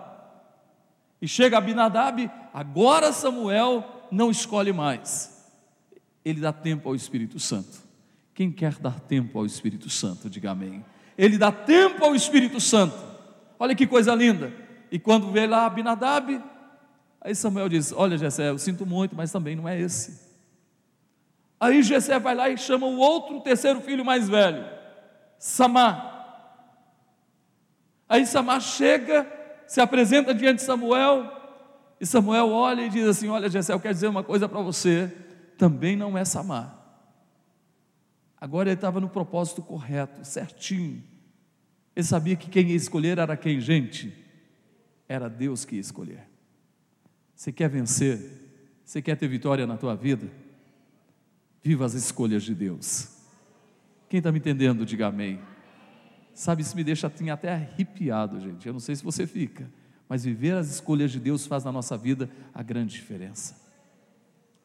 E 1.20 1.26
chega 1.26 1.58
Abinadab, 1.58 2.30
agora 2.54 3.12
Samuel 3.12 4.06
não 4.10 4.30
escolhe 4.30 4.72
mais. 4.72 5.36
Ele 6.24 6.40
dá 6.40 6.52
tempo 6.52 6.88
ao 6.88 6.94
Espírito 6.94 7.40
Santo. 7.40 7.78
Quem 8.34 8.52
quer 8.52 8.74
dar 8.74 9.00
tempo 9.00 9.38
ao 9.38 9.44
Espírito 9.44 9.90
Santo, 9.90 10.30
diga 10.30 10.52
amém. 10.52 10.84
Ele 11.16 11.36
dá 11.36 11.50
tempo 11.50 12.04
ao 12.04 12.14
Espírito 12.14 12.60
Santo. 12.60 12.96
Olha 13.58 13.74
que 13.74 13.86
coisa 13.86 14.14
linda. 14.14 14.52
E 14.90 14.98
quando 14.98 15.32
vê 15.32 15.46
lá 15.46 15.66
Abinadab, 15.66 16.40
aí 17.20 17.34
Samuel 17.34 17.68
diz: 17.68 17.92
Olha, 17.92 18.16
Jessé, 18.16 18.50
eu 18.50 18.58
sinto 18.58 18.86
muito, 18.86 19.16
mas 19.16 19.32
também 19.32 19.56
não 19.56 19.68
é 19.68 19.80
esse. 19.80 20.27
Aí 21.60 21.82
Jessé 21.82 22.18
vai 22.18 22.34
lá 22.34 22.48
e 22.48 22.56
chama 22.56 22.86
o 22.86 22.98
outro, 22.98 23.40
terceiro 23.40 23.80
filho 23.80 24.04
mais 24.04 24.28
velho, 24.28 24.64
Samar. 25.38 26.16
Aí 28.08 28.24
Samar 28.26 28.60
chega, 28.60 29.26
se 29.66 29.80
apresenta 29.80 30.32
diante 30.32 30.58
de 30.58 30.62
Samuel, 30.62 31.30
e 32.00 32.06
Samuel 32.06 32.50
olha 32.50 32.82
e 32.82 32.88
diz 32.88 33.06
assim: 33.06 33.28
Olha, 33.28 33.48
Jessé, 33.48 33.72
eu 33.72 33.80
quero 33.80 33.94
dizer 33.94 34.06
uma 34.06 34.22
coisa 34.22 34.48
para 34.48 34.60
você, 34.60 35.12
também 35.56 35.96
não 35.96 36.16
é 36.16 36.24
Samar. 36.24 36.76
Agora 38.40 38.68
ele 38.68 38.76
estava 38.76 39.00
no 39.00 39.08
propósito 39.08 39.60
correto, 39.60 40.24
certinho. 40.24 41.02
Ele 41.94 42.06
sabia 42.06 42.36
que 42.36 42.48
quem 42.48 42.68
ia 42.68 42.76
escolher 42.76 43.18
era 43.18 43.36
quem, 43.36 43.60
gente? 43.60 44.14
Era 45.08 45.28
Deus 45.28 45.64
que 45.64 45.74
ia 45.74 45.80
escolher. 45.80 46.28
Você 47.34 47.50
quer 47.50 47.68
vencer? 47.68 48.20
Você 48.84 49.02
quer 49.02 49.16
ter 49.16 49.26
vitória 49.26 49.66
na 49.66 49.76
tua 49.76 49.96
vida? 49.96 50.30
Viva 51.62 51.84
as 51.84 51.94
escolhas 51.94 52.42
de 52.42 52.54
Deus. 52.54 53.16
Quem 54.08 54.18
está 54.18 54.32
me 54.32 54.38
entendendo, 54.38 54.86
diga 54.86 55.08
amém. 55.08 55.40
Sabe, 56.32 56.62
isso 56.62 56.76
me 56.76 56.84
deixa 56.84 57.08
assim, 57.08 57.30
até 57.30 57.52
arrepiado, 57.52 58.40
gente. 58.40 58.66
Eu 58.66 58.72
não 58.72 58.80
sei 58.80 58.94
se 58.94 59.04
você 59.04 59.26
fica, 59.26 59.68
mas 60.08 60.24
viver 60.24 60.54
as 60.54 60.70
escolhas 60.70 61.10
de 61.10 61.18
Deus 61.18 61.46
faz 61.46 61.64
na 61.64 61.72
nossa 61.72 61.96
vida 61.96 62.30
a 62.54 62.62
grande 62.62 62.94
diferença. 62.94 63.56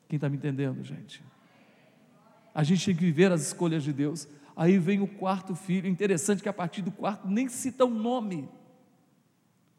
Quem 0.08 0.17
está 0.17 0.29
me 0.29 0.38
entendendo, 0.38 0.84
gente? 0.84 1.23
A 2.53 2.63
gente 2.63 2.86
tem 2.86 2.95
que 2.95 3.03
viver 3.03 3.32
as 3.32 3.41
escolhas 3.41 3.84
de 3.84 3.91
Deus. 3.91 4.27
Aí 4.56 4.77
vem 4.77 5.01
o 5.01 5.08
quarto 5.08 5.56
filho. 5.56 5.88
Interessante 5.89 6.43
que 6.43 6.49
a 6.49 6.53
partir 6.53 6.84
do 6.84 6.91
quarto 6.91 7.27
nem 7.27 7.49
cita 7.49 7.84
o 7.84 7.88
um 7.88 7.99
nome. 7.99 8.47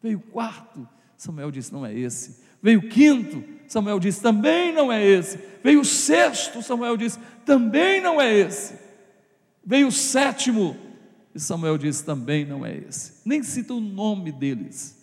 Veio 0.02 0.18
o 0.18 0.22
quarto. 0.22 0.88
Samuel 1.16 1.50
disse: 1.50 1.72
não 1.72 1.84
é 1.84 1.92
esse. 1.92 2.42
Veio 2.62 2.80
o 2.80 2.88
quinto. 2.88 3.42
Samuel 3.68 3.98
disse: 3.98 4.20
também 4.20 4.72
não 4.72 4.92
é 4.92 5.04
esse. 5.04 5.38
Veio 5.62 5.80
o 5.80 5.84
sexto. 5.84 6.62
Samuel 6.62 6.96
disse: 6.96 7.18
também 7.44 8.00
não 8.00 8.20
é 8.20 8.32
esse. 8.32 8.78
Veio 9.64 9.88
o 9.88 9.92
sétimo. 9.92 10.76
E 11.34 11.40
Samuel 11.40 11.78
disse: 11.78 12.04
também 12.04 12.44
não 12.44 12.64
é 12.64 12.76
esse. 12.76 13.20
Nem 13.24 13.42
cita 13.42 13.74
o 13.74 13.80
nome 13.80 14.32
deles. 14.32 15.02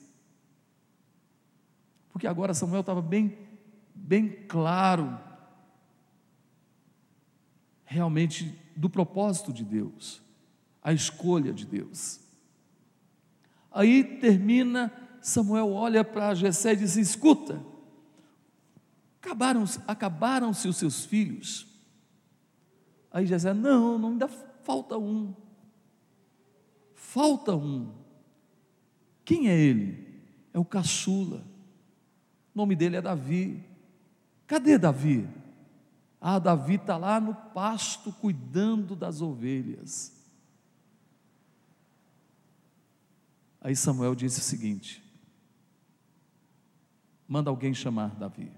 Porque 2.12 2.28
agora 2.28 2.54
Samuel 2.54 2.82
estava 2.82 3.02
bem, 3.02 3.38
bem 3.95 4.28
claro 4.47 5.17
realmente 7.91 8.58
do 8.74 8.89
propósito 8.89 9.52
de 9.52 9.65
Deus, 9.65 10.21
a 10.82 10.93
escolha 10.93 11.52
de 11.52 11.65
Deus. 11.65 12.21
Aí 13.69 14.02
termina, 14.04 14.91
Samuel 15.22 15.72
olha 15.72 16.04
para 16.04 16.34
Jessé 16.34 16.74
e 16.74 16.78
diz: 16.78 16.96
escuta, 16.96 17.64
acabaram-se 19.22 19.80
acabaram 19.88 20.50
os 20.50 20.58
seus 20.58 21.06
filhos. 21.06 21.68
Aí 23.12 23.26
Jessé, 23.26 23.54
não, 23.54 23.98
não 23.98 24.10
ainda 24.10 24.28
falta 24.28 24.98
um. 24.98 25.34
Falta 26.96 27.56
um. 27.56 27.94
Quem 29.24 29.50
é 29.50 29.58
ele? 29.58 30.22
É 30.54 30.60
o 30.60 30.66
caçula. 30.66 31.46
O 32.54 32.58
nome 32.58 32.76
dele 32.76 32.98
é 32.98 33.02
Davi. 33.02 33.64
Cadê 34.48 34.78
Davi? 34.78 35.28
Ah, 36.20 36.40
Davi 36.40 36.76
está 36.76 36.98
lá 36.98 37.20
no 37.20 37.34
pasto 37.34 38.12
cuidando 38.14 38.96
das 38.96 39.22
ovelhas. 39.22 40.14
Aí 43.60 43.76
Samuel 43.76 44.16
disse 44.16 44.40
o 44.40 44.44
seguinte: 44.44 45.04
manda 47.32 47.50
alguém 47.50 47.74
chamar 47.74 48.13
Davi. 48.15 48.52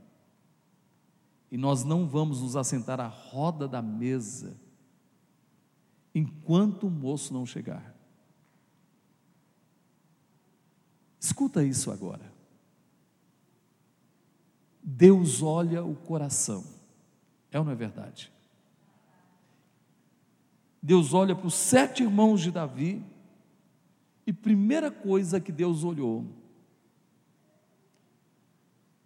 E 1.52 1.58
nós 1.58 1.84
não 1.84 2.08
vamos 2.08 2.42
nos 2.42 2.56
assentar 2.56 3.00
à 3.00 3.06
roda 3.06 3.68
da 3.68 3.84
mesa 3.84 4.60
enquanto 6.16 6.88
o 6.88 6.90
moço 6.90 7.32
não 7.32 7.46
chegar. 7.46 7.96
Escuta 11.20 11.64
isso 11.64 11.92
agora. 11.92 12.34
Deus 14.82 15.44
olha 15.44 15.84
o 15.84 15.94
coração. 15.94 16.66
É 17.52 17.60
ou 17.60 17.66
não 17.66 17.74
é 17.74 17.76
verdade? 17.76 18.34
Deus 20.82 21.14
olha 21.14 21.36
para 21.36 21.46
os 21.46 21.54
sete 21.54 22.02
irmãos 22.02 22.42
de 22.42 22.50
Davi, 22.50 23.06
e 24.26 24.34
primeira 24.34 24.90
coisa 24.90 25.40
que 25.40 25.52
Deus 25.52 25.84
olhou, 25.84 26.26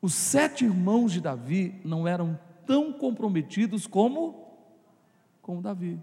os 0.01 0.13
sete 0.13 0.65
irmãos 0.65 1.11
de 1.11 1.21
Davi 1.21 1.79
não 1.83 2.07
eram 2.07 2.39
tão 2.65 2.93
comprometidos 2.93 3.87
como, 3.87 4.47
como 5.41 5.61
Davi. 5.61 5.99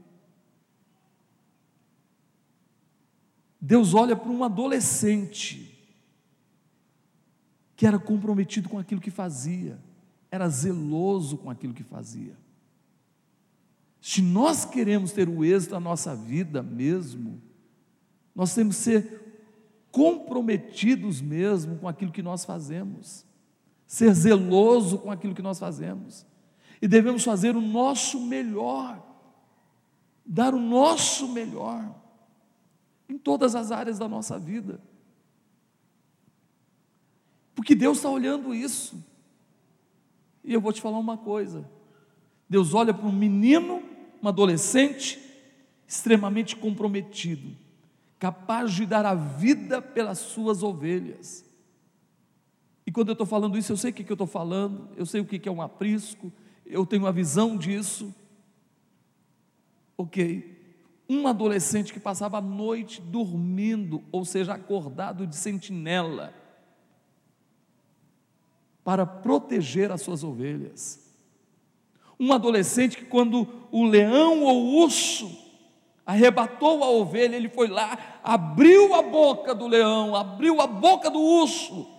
Deus 3.61 3.95
olha 3.95 4.15
para 4.15 4.31
um 4.31 4.45
adolescente 4.45 5.71
que 7.77 7.87
era 7.87 7.99
comprometido 7.99 8.69
com 8.69 8.79
aquilo 8.79 9.01
que 9.01 9.11
fazia 9.11 9.79
era 10.35 10.49
zeloso 10.49 11.39
com 11.39 11.49
aquilo 11.49 11.73
que 11.73 11.85
fazia. 11.85 12.37
Se 14.01 14.21
nós 14.21 14.65
queremos 14.65 15.13
ter 15.13 15.29
o 15.29 15.45
êxito 15.45 15.71
da 15.71 15.81
nossa 15.81 16.15
vida 16.15 16.61
mesmo, 16.61 17.41
nós 18.35 18.53
temos 18.53 18.77
que 18.77 18.83
ser 18.83 19.21
comprometidos 19.93 21.21
mesmo 21.21 21.77
com 21.77 21.87
aquilo 21.87 22.11
que 22.11 22.21
nós 22.21 22.45
fazemos, 22.45 23.25
ser 23.95 24.13
zeloso 24.13 24.99
com 24.99 25.13
aquilo 25.13 25.37
que 25.37 25.41
nós 25.41 25.57
fazemos, 25.57 26.27
e 26.83 26.89
devemos 26.89 27.23
fazer 27.23 27.55
o 27.55 27.61
nosso 27.61 28.21
melhor, 28.21 29.01
dar 30.27 30.53
o 30.53 30.59
nosso 30.59 31.29
melhor, 31.29 31.95
em 33.09 33.17
todas 33.17 33.55
as 33.55 33.71
áreas 33.71 33.97
da 33.97 34.09
nossa 34.09 34.37
vida, 34.37 34.81
porque 37.55 37.73
Deus 37.73 37.99
está 37.99 38.11
olhando 38.11 38.53
isso. 38.53 39.01
E 40.43 40.53
eu 40.53 40.61
vou 40.61 40.73
te 40.73 40.83
falar 40.83 40.99
uma 40.99 41.17
coisa: 41.17 41.65
Deus 42.51 42.75
olha 42.75 42.93
para 42.93 43.07
um 43.07 43.13
menino, 43.13 43.81
um 44.21 44.27
adolescente, 44.27 45.21
extremamente 45.87 46.57
comprometido, 46.57 47.57
capaz 48.19 48.73
de 48.73 48.87
dar 48.87 49.07
a 49.07 49.15
vida 49.15 49.81
pelas 49.81 50.19
suas 50.19 50.65
ovelhas. 50.65 51.45
E 52.87 52.93
quando 52.93 53.09
eu 53.09 53.13
estou 53.13 53.27
falando 53.27 53.57
isso, 53.57 53.73
eu 53.73 53.77
sei 53.77 53.91
o 53.91 53.95
que, 53.95 54.05
que 54.05 54.13
eu 54.13 54.15
estou 54.15 54.27
falando, 54.27 54.89
eu 54.97 55.07
sei 55.07 55.21
o 55.21 55.25
que, 55.25 55.39
que 55.39 55.49
é 55.49 55.53
um 55.53 55.63
aprisco, 55.63 56.33
eu 56.67 56.85
tenho 56.85 57.03
uma 57.03 57.13
visão 57.13 57.57
disso. 57.57 58.15
Ok. 59.97 60.53
Um 61.09 61.27
adolescente 61.27 61.93
que 61.93 62.01
passava 62.01 62.39
a 62.39 62.43
noite 62.43 63.01
dormindo, 63.01 64.03
ou 64.13 64.25
seja, 64.25 64.55
acordado 64.55 65.27
de 65.27 65.37
sentinela, 65.37 66.35
para 68.83 69.07
proteger 69.07 69.91
as 69.91 70.03
suas 70.03 70.23
ovelhas. 70.23 71.03
Um 72.21 72.33
adolescente 72.33 72.99
que, 72.99 73.05
quando 73.07 73.49
o 73.73 73.85
leão 73.85 74.43
ou 74.43 74.63
o 74.63 74.77
urso 74.83 75.43
arrebatou 76.05 76.85
a 76.85 76.91
ovelha, 76.91 77.35
ele 77.35 77.49
foi 77.49 77.67
lá, 77.67 78.21
abriu 78.23 78.95
a 78.95 79.03
boca 79.03 79.55
do 79.55 79.67
leão, 79.67 80.15
abriu 80.15 80.61
a 80.61 80.67
boca 80.67 81.11
do 81.11 81.19
urso 81.19 81.94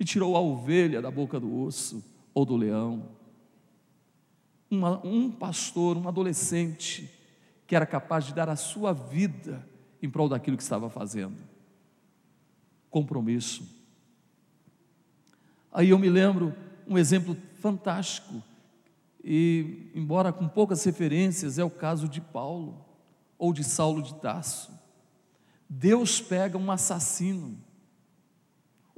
e 0.00 0.04
tirou 0.04 0.34
a 0.34 0.40
ovelha 0.40 1.02
da 1.02 1.10
boca 1.10 1.38
do 1.38 1.46
urso 1.46 2.02
ou 2.32 2.46
do 2.46 2.56
leão. 2.56 3.10
Uma, 4.70 4.98
um 5.06 5.30
pastor, 5.30 5.94
um 5.98 6.08
adolescente, 6.08 7.10
que 7.66 7.76
era 7.76 7.84
capaz 7.84 8.24
de 8.24 8.32
dar 8.32 8.48
a 8.48 8.56
sua 8.56 8.94
vida 8.94 9.68
em 10.02 10.08
prol 10.08 10.26
daquilo 10.26 10.56
que 10.56 10.62
estava 10.62 10.88
fazendo. 10.88 11.36
Compromisso. 12.88 13.78
Aí 15.70 15.90
eu 15.90 15.98
me 15.98 16.08
lembro 16.08 16.54
um 16.86 16.96
exemplo 16.96 17.36
fantástico, 17.60 18.42
e 19.22 19.90
embora 19.94 20.32
com 20.32 20.48
poucas 20.48 20.82
referências, 20.82 21.58
é 21.58 21.64
o 21.64 21.70
caso 21.70 22.08
de 22.08 22.22
Paulo 22.22 22.82
ou 23.38 23.52
de 23.52 23.62
Saulo 23.62 24.02
de 24.02 24.14
Tarso. 24.14 24.72
Deus 25.68 26.22
pega 26.22 26.56
um 26.56 26.72
assassino, 26.72 27.58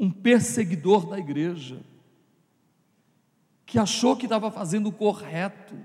um 0.02 0.10
perseguidor 0.10 1.06
da 1.08 1.16
igreja, 1.16 1.80
que 3.64 3.78
achou 3.78 4.16
que 4.16 4.26
estava 4.26 4.50
fazendo 4.50 4.88
o 4.88 4.92
correto, 4.92 5.78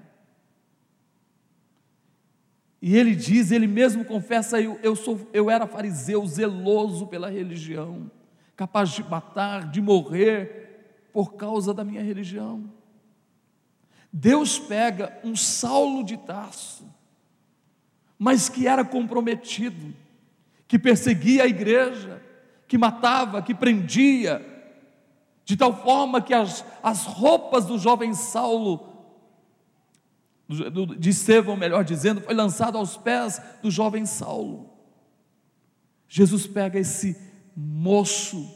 e 2.82 2.98
ele 2.98 3.16
diz, 3.16 3.52
ele 3.52 3.68
mesmo 3.68 4.04
confessa, 4.04 4.60
eu, 4.60 4.80
eu, 4.82 4.96
sou, 4.96 5.30
eu 5.32 5.52
era 5.52 5.68
fariseu, 5.68 6.26
zeloso 6.26 7.06
pela 7.06 7.30
religião, 7.30 8.10
capaz 8.56 8.90
de 8.90 9.04
matar, 9.04 9.70
de 9.70 9.80
morrer 9.80 11.10
por 11.14 11.36
causa 11.36 11.72
da 11.72 11.84
minha 11.84 12.02
religião. 12.02 12.74
Deus 14.12 14.58
pega 14.58 15.16
um 15.24 15.36
Saulo 15.36 16.04
de 16.04 16.18
Tarso, 16.18 16.92
mas 18.18 18.50
que 18.50 18.68
era 18.68 18.84
comprometido, 18.84 19.94
que 20.68 20.80
perseguia 20.80 21.44
a 21.44 21.48
igreja, 21.48 22.26
que 22.68 22.78
matava, 22.78 23.42
que 23.42 23.56
prendia, 23.56 24.46
de 25.46 25.56
tal 25.56 25.82
forma 25.84 26.22
que 26.22 26.34
as, 26.34 26.66
as 26.84 27.06
roupas 27.06 27.66
do 27.66 27.78
jovem 27.78 28.14
Saulo 28.14 28.98
de 30.98 31.10
Estevão, 31.10 31.58
melhor 31.58 31.84
dizendo, 31.84 32.22
foi 32.22 32.34
lançado 32.34 32.78
aos 32.78 32.96
pés 32.96 33.42
do 33.62 33.70
jovem 33.70 34.06
Saulo. 34.06 34.70
Jesus 36.08 36.48
pega 36.48 36.80
esse 36.80 37.18
moço 37.56 38.50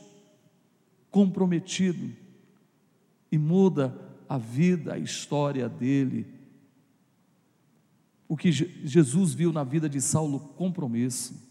comprometido 1.10 2.16
e 3.30 3.38
muda 3.38 3.94
a 4.28 4.38
vida, 4.38 4.94
a 4.94 4.98
história 4.98 5.68
dele. 5.68 6.26
O 8.28 8.38
que 8.38 8.52
Jesus 8.52 9.34
viu 9.34 9.52
na 9.52 9.66
vida 9.66 9.90
de 9.90 10.00
Saulo, 10.00 10.40
compromisso. 10.56 11.51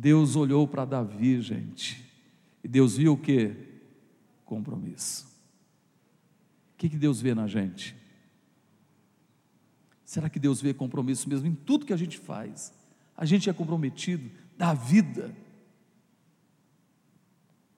Deus 0.00 0.36
olhou 0.36 0.68
para 0.68 0.84
Davi, 0.84 1.40
gente, 1.40 2.08
e 2.62 2.68
Deus 2.68 2.96
viu 2.96 3.14
o 3.14 3.18
que? 3.18 3.52
Compromisso. 4.44 5.26
O 6.72 6.78
que, 6.78 6.88
que 6.88 6.96
Deus 6.96 7.20
vê 7.20 7.34
na 7.34 7.48
gente? 7.48 7.96
Será 10.04 10.30
que 10.30 10.38
Deus 10.38 10.62
vê 10.62 10.72
compromisso 10.72 11.28
mesmo 11.28 11.48
em 11.48 11.54
tudo 11.54 11.84
que 11.84 11.92
a 11.92 11.96
gente 11.96 12.16
faz? 12.16 12.72
A 13.16 13.24
gente 13.24 13.50
é 13.50 13.52
comprometido, 13.52 14.30
dá 14.56 14.72
vida, 14.72 15.34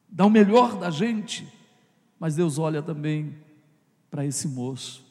dá 0.06 0.26
o 0.26 0.30
melhor 0.30 0.78
da 0.78 0.90
gente, 0.90 1.50
mas 2.18 2.36
Deus 2.36 2.58
olha 2.58 2.82
também 2.82 3.34
para 4.10 4.26
esse 4.26 4.46
moço 4.46 5.06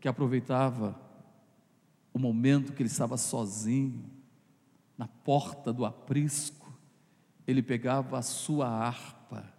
que 0.00 0.08
aproveitava 0.08 0.98
o 2.10 2.18
momento 2.18 2.72
que 2.72 2.80
ele 2.82 2.88
estava 2.88 3.18
sozinho, 3.18 4.02
na 5.00 5.08
porta 5.08 5.72
do 5.72 5.86
aprisco, 5.86 6.70
ele 7.46 7.62
pegava 7.62 8.18
a 8.18 8.22
sua 8.22 8.68
harpa, 8.68 9.50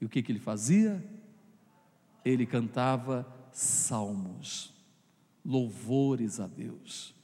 e 0.00 0.04
o 0.04 0.08
que, 0.08 0.20
que 0.20 0.32
ele 0.32 0.40
fazia? 0.40 1.00
Ele 2.24 2.44
cantava 2.44 3.24
salmos 3.52 4.74
louvores 5.44 6.40
a 6.40 6.48
Deus. 6.48 7.14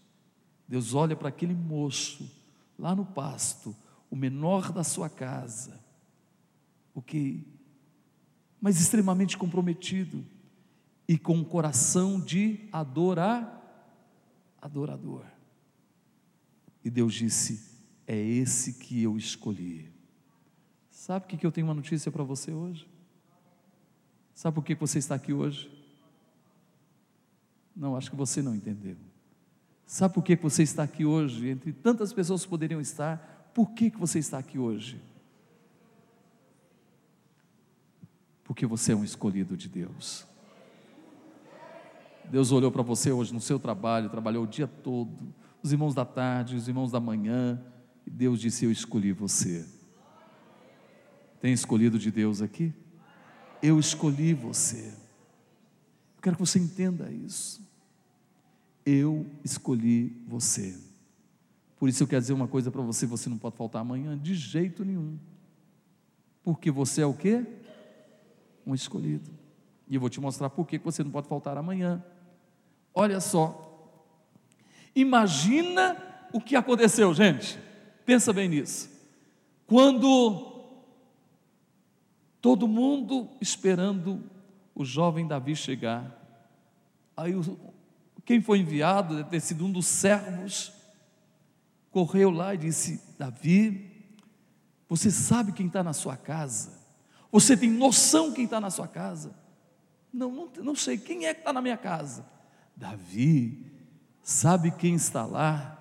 Deus 0.68 0.94
olha 0.94 1.16
para 1.16 1.28
aquele 1.28 1.56
moço 1.56 2.30
lá 2.78 2.94
no 2.94 3.04
pasto, 3.04 3.74
o 4.08 4.14
menor 4.14 4.70
da 4.70 4.84
sua 4.84 5.10
casa, 5.10 5.84
o 6.94 7.02
que, 7.02 7.44
mas 8.60 8.80
extremamente 8.80 9.36
comprometido 9.36 10.24
e 11.08 11.18
com 11.18 11.34
um 11.34 11.44
coração 11.44 12.20
de 12.20 12.68
adorar, 12.70 13.60
adorador. 14.62 15.24
E 16.84 16.90
Deus 16.90 17.14
disse: 17.14 17.80
É 18.06 18.16
esse 18.16 18.74
que 18.74 19.02
eu 19.02 19.16
escolhi. 19.16 19.90
Sabe 20.90 21.24
o 21.24 21.28
que 21.28 21.46
eu 21.46 21.52
tenho 21.52 21.66
uma 21.66 21.74
notícia 21.74 22.10
para 22.10 22.24
você 22.24 22.52
hoje? 22.52 22.88
Sabe 24.34 24.54
por 24.54 24.64
que 24.64 24.74
você 24.74 24.98
está 24.98 25.14
aqui 25.14 25.32
hoje? 25.32 25.70
Não, 27.74 27.96
acho 27.96 28.10
que 28.10 28.16
você 28.16 28.42
não 28.42 28.54
entendeu. 28.54 28.96
Sabe 29.86 30.14
por 30.14 30.22
que 30.22 30.36
você 30.36 30.62
está 30.62 30.82
aqui 30.82 31.04
hoje? 31.04 31.48
Entre 31.48 31.72
tantas 31.72 32.12
pessoas 32.12 32.42
que 32.42 32.50
poderiam 32.50 32.80
estar, 32.80 33.50
por 33.54 33.70
que 33.70 33.90
você 33.90 34.18
está 34.18 34.38
aqui 34.38 34.58
hoje? 34.58 35.00
Porque 38.44 38.66
você 38.66 38.92
é 38.92 38.96
um 38.96 39.02
escolhido 39.02 39.56
de 39.56 39.68
Deus. 39.68 40.26
Deus 42.30 42.52
olhou 42.52 42.70
para 42.70 42.82
você 42.82 43.10
hoje 43.10 43.32
no 43.32 43.40
seu 43.40 43.58
trabalho, 43.58 44.10
trabalhou 44.10 44.44
o 44.44 44.46
dia 44.46 44.66
todo, 44.66 45.34
os 45.62 45.72
irmãos 45.72 45.94
da 45.94 46.04
tarde, 46.04 46.56
os 46.56 46.68
irmãos 46.68 46.92
da 46.92 47.00
manhã, 47.00 47.60
e 48.06 48.10
Deus 48.10 48.40
disse: 48.40 48.64
Eu 48.64 48.70
escolhi 48.70 49.12
você. 49.12 49.66
Tem 51.40 51.52
escolhido 51.52 51.98
de 51.98 52.10
Deus 52.10 52.42
aqui? 52.42 52.72
Eu 53.62 53.78
escolhi 53.78 54.34
você. 54.34 54.92
Eu 56.16 56.22
quero 56.22 56.36
que 56.36 56.42
você 56.42 56.58
entenda 56.58 57.10
isso. 57.10 57.60
Eu 58.84 59.26
escolhi 59.44 60.22
você. 60.26 60.78
Por 61.78 61.88
isso 61.88 62.02
eu 62.02 62.08
quero 62.08 62.20
dizer 62.20 62.32
uma 62.32 62.48
coisa 62.48 62.70
para 62.70 62.82
você, 62.82 63.06
você 63.06 63.28
não 63.28 63.38
pode 63.38 63.56
faltar 63.56 63.82
amanhã 63.82 64.18
de 64.18 64.34
jeito 64.34 64.84
nenhum. 64.84 65.16
Porque 66.42 66.70
você 66.70 67.02
é 67.02 67.06
o 67.06 67.14
quê? 67.14 67.46
Um 68.66 68.74
escolhido. 68.74 69.30
E 69.86 69.94
eu 69.94 70.00
vou 70.00 70.10
te 70.10 70.20
mostrar 70.20 70.50
por 70.50 70.66
que 70.66 70.78
você 70.78 71.04
não 71.04 71.10
pode 71.10 71.28
faltar 71.28 71.56
amanhã. 71.56 72.02
Olha 72.94 73.20
só. 73.20 73.67
Imagina 74.98 75.96
o 76.32 76.40
que 76.40 76.56
aconteceu, 76.56 77.14
gente. 77.14 77.56
Pensa 78.04 78.32
bem 78.32 78.48
nisso. 78.48 78.90
Quando 79.64 80.66
todo 82.40 82.66
mundo 82.66 83.30
esperando 83.40 84.28
o 84.74 84.84
jovem 84.84 85.24
Davi 85.24 85.54
chegar, 85.54 86.20
aí 87.16 87.32
o, 87.32 87.72
quem 88.24 88.42
foi 88.42 88.58
enviado, 88.58 89.14
deve 89.14 89.30
ter 89.30 89.38
sido 89.38 89.64
um 89.66 89.70
dos 89.70 89.86
servos, 89.86 90.72
correu 91.92 92.28
lá 92.28 92.52
e 92.54 92.58
disse: 92.58 93.00
Davi, 93.16 94.10
você 94.88 95.12
sabe 95.12 95.52
quem 95.52 95.68
está 95.68 95.84
na 95.84 95.92
sua 95.92 96.16
casa? 96.16 96.76
Você 97.30 97.56
tem 97.56 97.70
noção 97.70 98.32
quem 98.32 98.46
está 98.46 98.60
na 98.60 98.68
sua 98.68 98.88
casa? 98.88 99.32
Não, 100.12 100.32
não, 100.32 100.48
não 100.56 100.74
sei, 100.74 100.98
quem 100.98 101.26
é 101.26 101.34
que 101.34 101.40
está 101.42 101.52
na 101.52 101.62
minha 101.62 101.76
casa? 101.76 102.26
Davi, 102.74 103.77
sabe 104.28 104.70
quem 104.70 104.94
está 104.94 105.24
lá? 105.24 105.74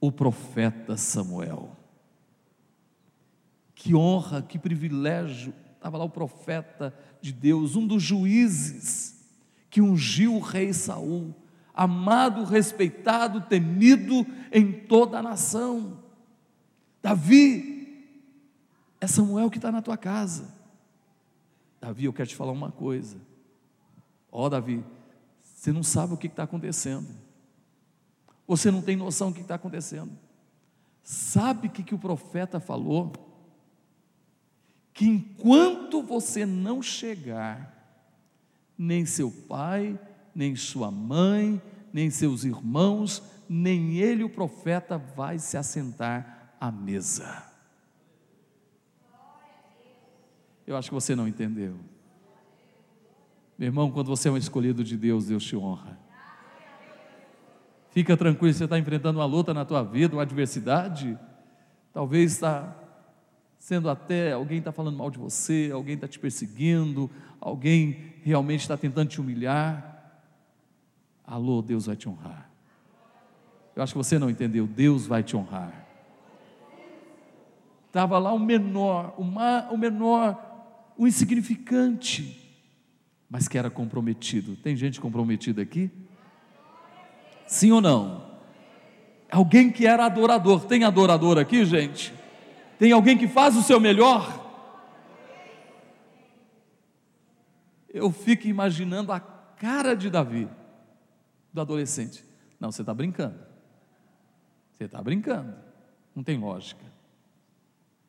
O 0.00 0.10
profeta 0.10 0.96
Samuel. 0.96 1.76
Que 3.72 3.94
honra, 3.94 4.42
que 4.42 4.58
privilégio. 4.58 5.54
Estava 5.76 5.96
lá 5.96 6.04
o 6.04 6.10
profeta 6.10 6.92
de 7.20 7.32
Deus, 7.32 7.76
um 7.76 7.86
dos 7.86 8.02
juízes 8.02 9.16
que 9.70 9.80
ungiu 9.80 10.34
o 10.34 10.40
rei 10.40 10.72
Saul 10.72 11.34
amado, 11.72 12.44
respeitado, 12.44 13.40
temido 13.42 14.26
em 14.50 14.72
toda 14.72 15.18
a 15.18 15.22
nação. 15.22 16.02
Davi, 17.00 18.04
é 19.00 19.06
Samuel 19.06 19.48
que 19.48 19.58
está 19.58 19.70
na 19.72 19.80
tua 19.80 19.96
casa. 19.96 20.52
Davi, 21.80 22.04
eu 22.04 22.12
quero 22.12 22.28
te 22.28 22.36
falar 22.36 22.52
uma 22.52 22.70
coisa. 22.70 23.16
Ó, 24.30 24.46
oh, 24.46 24.50
Davi, 24.50 24.84
você 25.42 25.72
não 25.72 25.82
sabe 25.82 26.12
o 26.12 26.16
que 26.16 26.26
está 26.26 26.42
acontecendo. 26.42 27.08
Você 28.46 28.70
não 28.70 28.82
tem 28.82 28.96
noção 28.96 29.30
do 29.30 29.34
que 29.34 29.40
está 29.40 29.54
acontecendo. 29.54 30.12
Sabe 31.02 31.68
o 31.68 31.70
que, 31.70 31.82
que 31.82 31.94
o 31.94 31.98
profeta 31.98 32.60
falou? 32.60 33.12
Que 34.92 35.06
enquanto 35.06 36.02
você 36.02 36.44
não 36.46 36.82
chegar, 36.82 37.72
nem 38.76 39.06
seu 39.06 39.30
pai, 39.30 39.98
nem 40.34 40.54
sua 40.54 40.90
mãe, 40.90 41.60
nem 41.92 42.10
seus 42.10 42.44
irmãos, 42.44 43.22
nem 43.48 43.96
ele, 43.96 44.24
o 44.24 44.30
profeta, 44.30 44.96
vai 44.96 45.38
se 45.38 45.56
assentar 45.56 46.54
à 46.60 46.70
mesa. 46.70 47.50
Eu 50.66 50.76
acho 50.76 50.88
que 50.88 50.94
você 50.94 51.14
não 51.14 51.26
entendeu. 51.26 51.76
Meu 53.58 53.66
irmão, 53.66 53.90
quando 53.90 54.06
você 54.06 54.28
é 54.28 54.32
um 54.32 54.36
escolhido 54.36 54.82
de 54.82 54.96
Deus, 54.96 55.26
Deus 55.26 55.44
te 55.44 55.56
honra. 55.56 55.98
Fica 57.92 58.16
tranquilo, 58.16 58.54
você 58.54 58.64
está 58.64 58.78
enfrentando 58.78 59.18
uma 59.18 59.26
luta 59.26 59.52
na 59.52 59.66
tua 59.66 59.82
vida, 59.82 60.16
uma 60.16 60.22
adversidade. 60.22 61.18
Talvez 61.92 62.32
está 62.32 62.74
sendo 63.58 63.88
até 63.90 64.32
alguém 64.32 64.58
está 64.58 64.72
falando 64.72 64.96
mal 64.96 65.10
de 65.10 65.18
você, 65.18 65.70
alguém 65.72 65.94
está 65.94 66.08
te 66.08 66.18
perseguindo, 66.18 67.08
alguém 67.38 68.14
realmente 68.24 68.62
está 68.62 68.78
tentando 68.78 69.10
te 69.10 69.20
humilhar. 69.20 70.22
Alô, 71.22 71.60
Deus 71.60 71.84
vai 71.84 71.94
te 71.94 72.08
honrar. 72.08 72.50
Eu 73.76 73.82
acho 73.82 73.92
que 73.92 73.98
você 73.98 74.18
não 74.18 74.30
entendeu. 74.30 74.66
Deus 74.66 75.06
vai 75.06 75.22
te 75.22 75.36
honrar. 75.36 75.86
Estava 77.88 78.18
lá 78.18 78.32
o 78.32 78.38
menor, 78.38 79.14
o, 79.18 79.22
ma, 79.22 79.68
o 79.70 79.76
menor, 79.76 80.94
o 80.96 81.06
insignificante, 81.06 82.58
mas 83.28 83.48
que 83.48 83.58
era 83.58 83.70
comprometido. 83.70 84.56
Tem 84.56 84.74
gente 84.74 84.98
comprometida 84.98 85.60
aqui? 85.60 85.90
Sim 87.52 87.70
ou 87.70 87.82
não? 87.82 88.24
Alguém 89.30 89.70
que 89.70 89.86
era 89.86 90.06
adorador. 90.06 90.64
Tem 90.64 90.84
adorador 90.84 91.36
aqui, 91.36 91.66
gente? 91.66 92.10
Tem 92.78 92.92
alguém 92.92 93.18
que 93.18 93.28
faz 93.28 93.54
o 93.54 93.62
seu 93.62 93.78
melhor? 93.78 94.40
Eu 97.90 98.10
fico 98.10 98.46
imaginando 98.46 99.12
a 99.12 99.20
cara 99.20 99.94
de 99.94 100.08
Davi, 100.08 100.48
do 101.52 101.60
adolescente. 101.60 102.24
Não, 102.58 102.72
você 102.72 102.80
está 102.80 102.94
brincando. 102.94 103.38
Você 104.72 104.84
está 104.84 105.02
brincando. 105.02 105.54
Não 106.16 106.24
tem 106.24 106.38
lógica. 106.38 106.86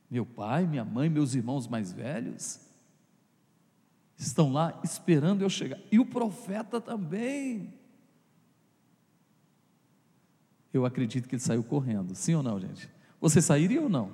Meu 0.10 0.26
pai, 0.26 0.66
minha 0.66 0.86
mãe, 0.86 1.10
meus 1.10 1.36
irmãos 1.36 1.68
mais 1.68 1.92
velhos 1.92 2.62
estão 4.18 4.54
lá 4.54 4.80
esperando 4.86 5.42
eu 5.42 5.50
chegar. 5.50 5.80
E 5.92 6.00
o 6.00 6.06
profeta 6.06 6.80
também. 6.80 7.83
Eu 10.74 10.86
acredito 10.86 11.30
que 11.30 11.36
ele 11.36 11.42
saiu 11.42 11.64
correndo. 11.64 12.16
Sim 12.16 12.34
ou 12.34 12.44
não, 12.44 12.60
gente? 12.60 12.90
Você 13.22 13.42
sairia 13.42 13.80
ou 13.80 13.88
não? 13.88 14.12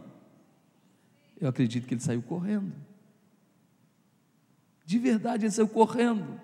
Eu 1.39 1.47
acredito 1.47 1.87
que 1.87 1.93
ele 1.93 2.01
saiu 2.01 2.21
correndo. 2.21 2.73
De 4.85 4.99
verdade, 4.99 5.45
ele 5.45 5.51
saiu 5.51 5.69
correndo. 5.69 6.39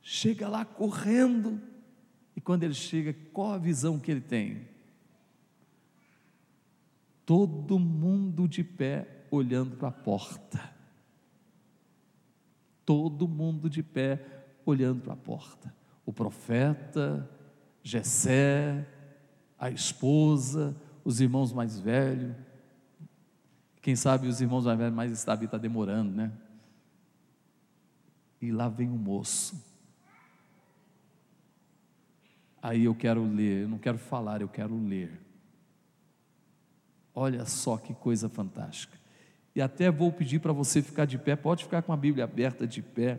Chega 0.00 0.48
lá 0.48 0.64
correndo. 0.64 1.60
E 2.36 2.40
quando 2.40 2.62
ele 2.62 2.74
chega, 2.74 3.12
qual 3.32 3.52
a 3.52 3.58
visão 3.58 3.98
que 3.98 4.10
ele 4.10 4.20
tem? 4.20 4.68
Todo 7.26 7.78
mundo 7.78 8.46
de 8.46 8.62
pé 8.62 9.26
olhando 9.30 9.76
para 9.76 9.88
a 9.88 9.92
porta. 9.92 10.72
Todo 12.84 13.26
mundo 13.26 13.68
de 13.68 13.82
pé 13.82 14.44
olhando 14.64 15.02
para 15.02 15.14
a 15.14 15.16
porta. 15.16 15.74
O 16.04 16.12
profeta, 16.12 17.28
Jessé, 17.82 18.86
a 19.58 19.70
esposa, 19.70 20.74
os 21.04 21.20
irmãos 21.20 21.52
mais 21.52 21.78
velhos. 21.78 22.34
Quem 23.80 23.96
sabe 23.96 24.28
os 24.28 24.40
irmãos 24.40 24.64
mais 24.64 24.78
velhos, 24.78 24.94
mas 24.94 25.24
Davi 25.24 25.46
está 25.46 25.58
demorando, 25.58 26.12
né? 26.12 26.32
E 28.40 28.50
lá 28.52 28.68
vem 28.68 28.88
o 28.88 28.96
moço. 28.96 29.60
Aí 32.62 32.84
eu 32.84 32.94
quero 32.94 33.24
ler, 33.24 33.62
eu 33.62 33.68
não 33.68 33.78
quero 33.78 33.98
falar, 33.98 34.40
eu 34.40 34.48
quero 34.48 34.76
ler. 34.76 35.20
Olha 37.14 37.44
só 37.44 37.76
que 37.76 37.92
coisa 37.92 38.28
fantástica. 38.28 38.96
E 39.54 39.60
até 39.60 39.90
vou 39.90 40.10
pedir 40.12 40.38
para 40.38 40.52
você 40.52 40.80
ficar 40.80 41.04
de 41.04 41.18
pé, 41.18 41.36
pode 41.36 41.64
ficar 41.64 41.82
com 41.82 41.92
a 41.92 41.96
Bíblia 41.96 42.24
aberta 42.24 42.66
de 42.66 42.80
pé, 42.80 43.18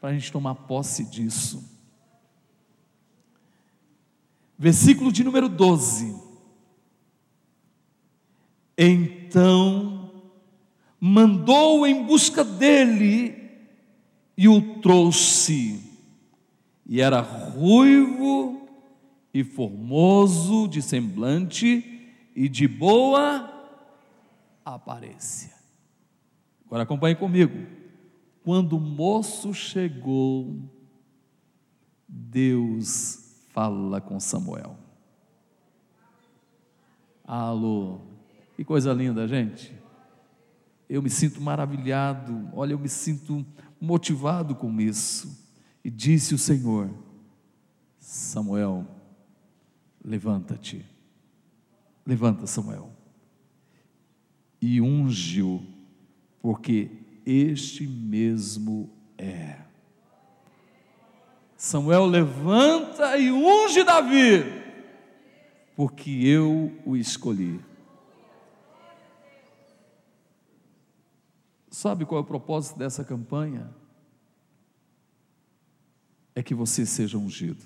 para 0.00 0.10
a 0.10 0.12
gente 0.12 0.32
tomar 0.32 0.54
posse 0.54 1.04
disso. 1.04 1.77
Versículo 4.58 5.12
de 5.12 5.22
número 5.22 5.48
12. 5.48 6.16
Então 8.76 10.10
mandou 11.00 11.86
em 11.86 12.04
busca 12.04 12.42
dele 12.42 13.36
e 14.36 14.48
o 14.48 14.80
trouxe. 14.80 15.80
E 16.84 17.00
era 17.00 17.20
ruivo 17.20 18.68
e 19.32 19.44
formoso 19.44 20.66
de 20.66 20.82
semblante 20.82 22.10
e 22.34 22.48
de 22.48 22.66
boa 22.66 23.48
aparência. 24.64 25.54
Agora 26.66 26.82
acompanhe 26.82 27.14
comigo. 27.14 27.64
Quando 28.42 28.76
o 28.76 28.80
moço 28.80 29.54
chegou, 29.54 30.56
Deus 32.08 33.27
fala 33.58 34.00
com 34.00 34.20
Samuel. 34.20 34.76
Alô, 37.24 37.98
que 38.54 38.64
coisa 38.64 38.92
linda, 38.92 39.26
gente. 39.26 39.74
Eu 40.88 41.02
me 41.02 41.10
sinto 41.10 41.40
maravilhado, 41.40 42.48
olha, 42.52 42.74
eu 42.74 42.78
me 42.78 42.88
sinto 42.88 43.44
motivado 43.80 44.54
com 44.54 44.80
isso. 44.80 45.44
E 45.84 45.90
disse 45.90 46.36
o 46.36 46.38
Senhor: 46.38 46.88
Samuel, 47.98 48.86
levanta-te. 50.04 50.86
Levanta, 52.06 52.46
Samuel. 52.46 52.92
E 54.62 54.80
unge-o, 54.80 55.60
porque 56.40 56.92
este 57.26 57.88
mesmo 57.88 58.88
é. 59.18 59.67
Samuel 61.58 62.06
levanta 62.06 63.18
e 63.18 63.32
unge 63.32 63.82
Davi, 63.82 64.44
porque 65.74 66.08
eu 66.08 66.72
o 66.86 66.96
escolhi. 66.96 67.60
Sabe 71.68 72.06
qual 72.06 72.20
é 72.20 72.22
o 72.22 72.26
propósito 72.26 72.78
dessa 72.78 73.02
campanha? 73.02 73.68
É 76.32 76.44
que 76.44 76.54
você 76.54 76.86
seja 76.86 77.18
ungido, 77.18 77.64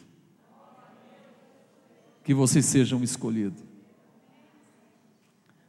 que 2.25 2.33
você 2.33 2.63
seja 2.63 2.97
um 2.97 3.05
escolhido. 3.05 3.63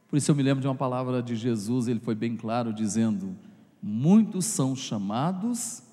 Por 0.08 0.16
isso 0.16 0.32
eu 0.32 0.36
me 0.36 0.44
lembro 0.44 0.62
de 0.62 0.68
uma 0.68 0.76
palavra 0.76 1.22
de 1.22 1.36
Jesus, 1.36 1.90
ele 1.90 2.00
foi 2.00 2.16
bem 2.16 2.38
claro 2.38 2.72
dizendo: 2.72 3.36
Muitos 3.82 4.46
são 4.46 4.74
chamados. 4.78 5.84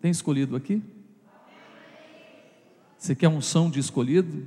Tem 0.00 0.10
escolhido 0.10 0.56
aqui? 0.56 0.82
Você 2.96 3.14
quer 3.14 3.28
um 3.28 3.40
som 3.40 3.70
de 3.70 3.80
escolhido? 3.80 4.46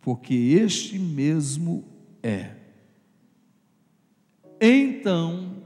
Porque 0.00 0.34
este 0.34 0.98
mesmo 0.98 1.84
é. 2.22 2.56
Então, 4.60 5.62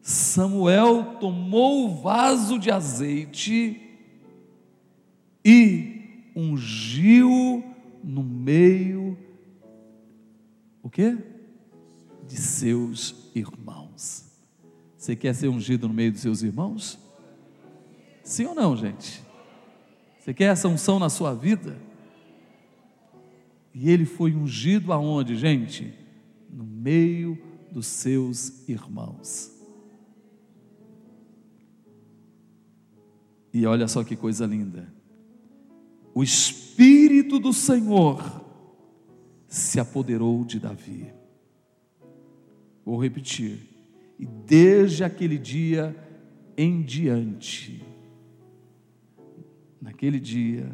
Samuel 0.00 1.16
tomou 1.20 1.86
o 1.86 2.02
vaso 2.02 2.58
de 2.58 2.70
azeite 2.70 3.80
e 5.44 6.32
ungiu 6.34 7.64
no 8.02 8.22
meio 8.22 9.18
o 10.82 10.88
quê? 10.88 11.16
De 12.26 12.36
seus 12.36 13.30
irmãos. 13.34 13.89
Você 15.00 15.16
quer 15.16 15.34
ser 15.34 15.48
ungido 15.48 15.88
no 15.88 15.94
meio 15.94 16.12
dos 16.12 16.20
seus 16.20 16.42
irmãos? 16.42 16.98
Sim 18.22 18.44
ou 18.44 18.54
não, 18.54 18.76
gente? 18.76 19.22
Você 20.18 20.34
quer 20.34 20.52
essa 20.52 20.68
unção 20.68 20.98
na 20.98 21.08
sua 21.08 21.34
vida? 21.34 21.78
E 23.72 23.88
ele 23.88 24.04
foi 24.04 24.34
ungido 24.34 24.92
aonde, 24.92 25.36
gente? 25.36 25.94
No 26.52 26.64
meio 26.64 27.40
dos 27.72 27.86
seus 27.86 28.68
irmãos. 28.68 29.50
E 33.54 33.64
olha 33.64 33.88
só 33.88 34.04
que 34.04 34.14
coisa 34.14 34.44
linda 34.44 35.00
o 36.14 36.22
Espírito 36.22 37.38
do 37.38 37.52
Senhor 37.52 38.44
se 39.48 39.80
apoderou 39.80 40.44
de 40.44 40.58
Davi. 40.58 41.12
Vou 42.84 43.00
repetir. 43.00 43.68
E 44.20 44.26
desde 44.26 45.02
aquele 45.02 45.38
dia 45.38 45.96
em 46.54 46.82
diante, 46.82 47.82
naquele 49.80 50.20
dia, 50.20 50.70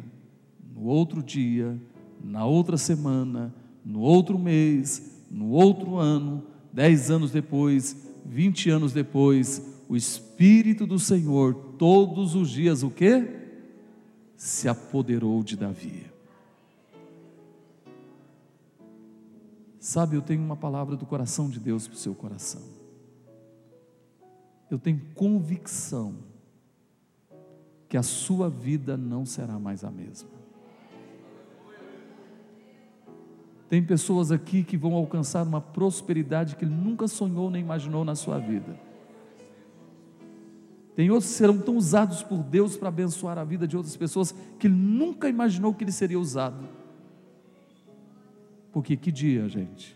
no 0.75 0.83
outro 0.83 1.23
dia, 1.23 1.81
na 2.21 2.45
outra 2.45 2.75
semana, 2.77 3.55
no 3.85 4.01
outro 4.01 4.37
mês, 4.37 5.25
no 5.31 5.51
outro 5.51 5.95
ano, 5.95 6.43
dez 6.73 7.09
anos 7.09 7.31
depois, 7.31 7.95
vinte 8.25 8.69
anos 8.69 8.91
depois, 8.91 9.65
o 9.87 9.95
Espírito 9.95 10.85
do 10.85 10.99
Senhor, 10.99 11.55
todos 11.77 12.35
os 12.35 12.49
dias, 12.49 12.83
o 12.83 12.91
que? 12.91 13.37
se 14.37 14.69
apoderou 14.69 15.41
de 15.41 15.57
Davi. 15.57 16.05
Sabe, 19.79 20.15
eu 20.15 20.21
tenho 20.21 20.43
uma 20.43 20.55
palavra 20.55 20.95
do 20.95 21.05
coração 21.05 21.49
de 21.49 21.59
Deus 21.59 21.87
para 21.87 21.95
o 21.95 21.97
seu 21.97 22.13
coração. 22.13 22.76
Eu 24.69 24.77
tenho 24.77 25.01
convicção 25.15 26.15
que 27.87 27.97
a 27.97 28.03
sua 28.03 28.49
vida 28.49 28.97
não 28.97 29.25
será 29.25 29.57
mais 29.57 29.83
a 29.83 29.91
mesma. 29.91 30.29
Tem 33.69 33.83
pessoas 33.83 34.31
aqui 34.31 34.63
que 34.63 34.77
vão 34.77 34.93
alcançar 34.93 35.43
uma 35.43 35.59
prosperidade 35.59 36.55
que 36.55 36.63
ele 36.63 36.73
nunca 36.73 37.07
sonhou 37.07 37.49
nem 37.49 37.61
imaginou 37.61 38.03
na 38.05 38.15
sua 38.15 38.39
vida. 38.39 38.77
Tem 40.95 41.11
outros 41.11 41.31
que 41.31 41.37
serão 41.37 41.59
tão 41.59 41.77
usados 41.77 42.23
por 42.23 42.41
Deus 42.41 42.75
para 42.75 42.87
abençoar 42.87 43.37
a 43.37 43.43
vida 43.43 43.67
de 43.67 43.77
outras 43.77 43.95
pessoas 43.95 44.33
que 44.57 44.67
ele 44.67 44.75
nunca 44.75 45.29
imaginou 45.29 45.73
que 45.73 45.83
ele 45.83 45.91
seria 45.91 46.19
usado. 46.19 46.67
Porque 48.71 48.97
que 48.97 49.11
dia, 49.11 49.47
gente? 49.47 49.95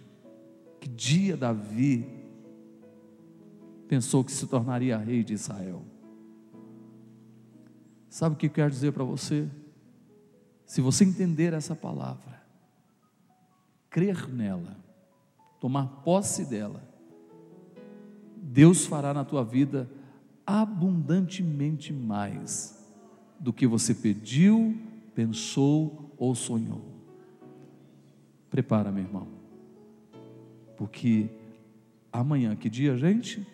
Que 0.80 0.88
dia 0.88 1.36
Davi 1.36 2.20
pensou 3.92 4.24
que 4.24 4.32
se 4.32 4.48
tornaria 4.48 4.98
rei 4.98 5.22
de 5.22 5.34
Israel? 5.34 5.84
Sabe 8.08 8.36
o 8.36 8.38
que 8.38 8.46
eu 8.46 8.50
quero 8.50 8.72
dizer 8.72 8.94
para 8.94 9.04
você? 9.04 9.50
Se 10.66 10.80
você 10.80 11.04
entender 11.04 11.52
essa 11.52 11.76
palavra, 11.76 12.42
crer 13.89 14.30
nela, 14.30 14.78
tomar 15.60 15.88
posse 16.06 16.46
dela, 16.46 16.82
Deus 18.38 18.86
fará 18.86 19.14
na 19.14 19.26
tua 19.26 19.44
vida 19.44 19.92
abundantemente 20.48 21.92
mais 21.92 22.82
do 23.38 23.52
que 23.52 23.68
você 23.68 23.94
pediu, 23.94 24.74
pensou 25.14 26.16
ou 26.18 26.34
sonhou. 26.34 26.82
Prepara, 28.50 28.89
meu 28.89 29.04
irmão, 29.04 29.28
porque 30.78 31.30
amanhã, 32.10 32.56
que 32.56 32.70
dia, 32.70 32.96
gente? 32.96 33.46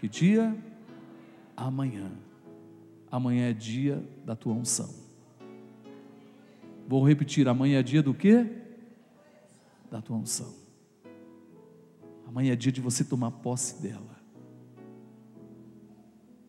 Que 0.00 0.08
dia? 0.08 0.56
Amanhã. 1.56 2.10
Amanhã 3.10 3.50
é 3.50 3.52
dia 3.52 4.02
da 4.24 4.36
tua 4.36 4.52
unção. 4.52 4.88
Vou 6.86 7.06
repetir, 7.06 7.48
amanhã 7.48 7.80
é 7.80 7.82
dia 7.82 8.02
do 8.02 8.14
quê? 8.14 8.46
Da 9.90 10.00
tua 10.00 10.16
unção. 10.16 10.54
Amanhã 12.26 12.52
é 12.52 12.56
dia 12.56 12.70
de 12.70 12.80
você 12.80 13.04
tomar 13.04 13.30
posse 13.30 13.82
dela. 13.82 14.18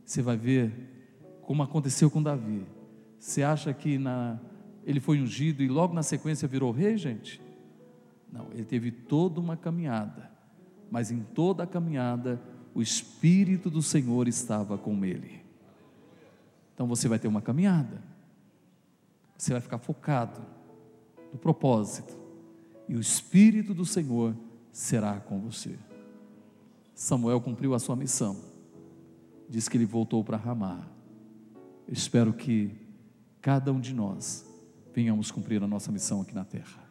Você 0.06 0.22
vai 0.22 0.38
ver 0.38 0.72
como 1.41 1.64
aconteceu 1.64 2.10
com 2.10 2.22
Davi. 2.22 2.66
Você 3.20 3.43
acha 3.43 3.74
que 3.74 3.97
na, 3.97 4.39
ele 4.86 5.00
foi 5.00 5.20
ungido 5.20 5.64
e 5.64 5.68
logo 5.68 5.93
na 5.93 6.04
sequência 6.04 6.47
virou 6.47 6.72
rei, 6.72 6.97
gente? 6.97 7.41
Não, 8.32 8.47
ele 8.52 8.66
teve 8.66 8.91
toda 8.91 9.39
uma 9.39 9.58
caminhada, 9.58 10.32
mas 10.91 11.12
em 11.12 11.22
toda 11.22 11.64
a 11.64 11.68
caminhada 11.68 12.41
o 12.74 12.82
Espírito 12.82 13.70
do 13.70 13.82
Senhor 13.82 14.28
estava 14.28 14.78
com 14.78 15.03
ele. 15.03 15.41
Então 16.74 16.88
você 16.88 17.07
vai 17.07 17.20
ter 17.20 17.28
uma 17.28 17.41
caminhada, 17.41 18.01
você 19.38 19.51
vai 19.51 19.61
ficar 19.61 19.78
focado 19.78 20.41
no 21.34 21.39
propósito, 21.39 22.17
e 22.88 22.95
o 22.95 22.99
Espírito 22.99 23.74
do 23.74 23.86
Senhor 23.86 24.36
será 24.72 25.20
com 25.20 25.39
você. 25.39 25.78
Samuel 26.95 27.41
cumpriu 27.41 27.74
a 27.74 27.80
sua 27.80 27.95
missão, 27.95 28.38
diz 29.47 29.67
que 29.67 29.78
ele 29.78 29.86
voltou 29.86 30.24
para 30.24 30.38
Ramá. 30.38 30.88
Espero 31.88 32.34
que 32.34 32.72
cada 33.41 33.72
um 33.72 33.80
de 33.80 33.93
nós 33.93 34.45
venhamos 34.93 35.32
cumprir 35.32 35.63
a 35.63 35.67
nossa 35.67 35.91
missão 35.91 36.22
aqui 36.22 36.36
na 36.36 36.45
terra. 36.45 36.88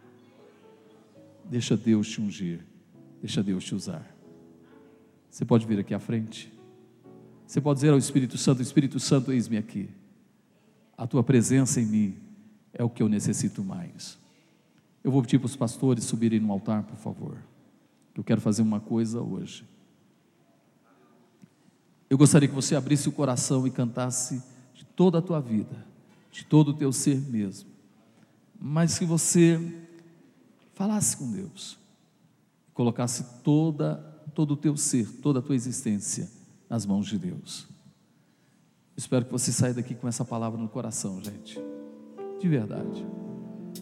Deixa 1.44 1.76
Deus 1.76 2.08
te 2.08 2.20
ungir. 2.20 2.66
Deixa 3.20 3.42
Deus 3.42 3.64
te 3.64 3.74
usar. 3.74 4.17
Você 5.30 5.44
pode 5.44 5.66
vir 5.66 5.78
aqui 5.78 5.94
à 5.94 5.98
frente. 5.98 6.52
Você 7.46 7.60
pode 7.60 7.78
dizer 7.78 7.90
ao 7.90 7.98
Espírito 7.98 8.36
Santo: 8.36 8.62
Espírito 8.62 8.98
Santo, 9.00 9.32
eis-me 9.32 9.56
aqui. 9.56 9.88
A 10.96 11.06
tua 11.06 11.22
presença 11.22 11.80
em 11.80 11.86
mim 11.86 12.16
é 12.72 12.82
o 12.82 12.90
que 12.90 13.02
eu 13.02 13.08
necessito 13.08 13.62
mais. 13.62 14.18
Eu 15.02 15.10
vou 15.10 15.22
pedir 15.22 15.38
para 15.38 15.46
os 15.46 15.56
pastores 15.56 16.04
subirem 16.04 16.40
no 16.40 16.52
altar, 16.52 16.82
por 16.82 16.96
favor. 16.96 17.38
Eu 18.14 18.24
quero 18.24 18.40
fazer 18.40 18.62
uma 18.62 18.80
coisa 18.80 19.20
hoje. 19.20 19.64
Eu 22.10 22.18
gostaria 22.18 22.48
que 22.48 22.54
você 22.54 22.74
abrisse 22.74 23.08
o 23.08 23.12
coração 23.12 23.66
e 23.66 23.70
cantasse 23.70 24.42
de 24.74 24.84
toda 24.84 25.18
a 25.18 25.22
tua 25.22 25.40
vida, 25.40 25.86
de 26.30 26.44
todo 26.44 26.70
o 26.70 26.74
teu 26.74 26.92
ser 26.92 27.20
mesmo. 27.20 27.68
Mas 28.58 28.98
que 28.98 29.04
você 29.04 29.60
falasse 30.74 31.16
com 31.16 31.30
Deus, 31.30 31.78
colocasse 32.74 33.42
toda, 33.42 34.07
todo 34.34 34.52
o 34.52 34.56
teu 34.56 34.76
ser, 34.76 35.08
toda 35.20 35.38
a 35.38 35.42
tua 35.42 35.54
existência 35.54 36.28
nas 36.68 36.84
mãos 36.84 37.06
de 37.06 37.18
Deus. 37.18 37.68
Espero 38.96 39.24
que 39.24 39.32
você 39.32 39.52
saia 39.52 39.74
daqui 39.74 39.94
com 39.94 40.08
essa 40.08 40.24
palavra 40.24 40.60
no 40.60 40.68
coração, 40.68 41.22
gente, 41.22 41.58
de 42.40 42.48
verdade. 42.48 43.06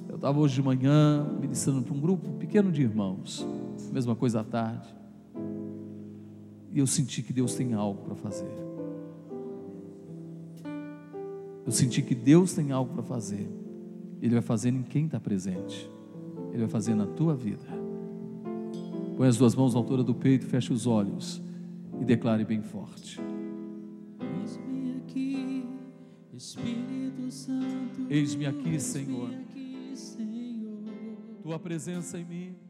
Eu 0.08 0.16
estava 0.16 0.38
hoje 0.38 0.54
de 0.54 0.62
manhã 0.62 1.24
ministrando 1.40 1.82
para 1.82 1.94
um 1.94 2.00
grupo 2.00 2.32
pequeno 2.34 2.70
de 2.70 2.82
irmãos, 2.82 3.46
mesma 3.92 4.14
coisa 4.14 4.40
à 4.40 4.44
tarde, 4.44 4.88
e 6.70 6.78
eu 6.78 6.86
senti 6.86 7.22
que 7.22 7.32
Deus 7.32 7.54
tem 7.54 7.72
algo 7.72 8.02
para 8.02 8.14
fazer. 8.14 8.50
Eu 11.64 11.72
senti 11.72 12.02
que 12.02 12.14
Deus 12.14 12.52
tem 12.52 12.70
algo 12.70 12.92
para 12.92 13.02
fazer. 13.02 13.48
Ele 14.22 14.34
vai 14.34 14.42
fazer 14.42 14.68
em 14.68 14.82
quem 14.82 15.06
está 15.06 15.18
presente. 15.18 15.90
Ele 16.50 16.58
vai 16.58 16.68
fazer 16.68 16.94
na 16.94 17.06
tua 17.06 17.34
vida. 17.34 17.85
Põe 19.16 19.28
as 19.28 19.36
duas 19.36 19.54
mãos 19.54 19.72
na 19.72 19.80
altura 19.80 20.04
do 20.04 20.14
peito, 20.14 20.46
feche 20.46 20.72
os 20.72 20.86
olhos 20.86 21.42
e 22.00 22.04
declare 22.04 22.44
bem 22.44 22.62
forte. 22.62 23.18
Eis-me 24.20 24.96
aqui, 24.98 25.64
Espírito 26.34 27.30
Santo. 27.30 28.06
Eis-me 28.10 28.46
aqui, 28.46 28.78
Senhor. 28.78 29.30
Eis-me 29.30 29.44
aqui, 29.44 29.96
Senhor. 29.96 30.78
Tua 31.42 31.58
presença 31.58 32.18
em 32.18 32.24
mim 32.24 32.65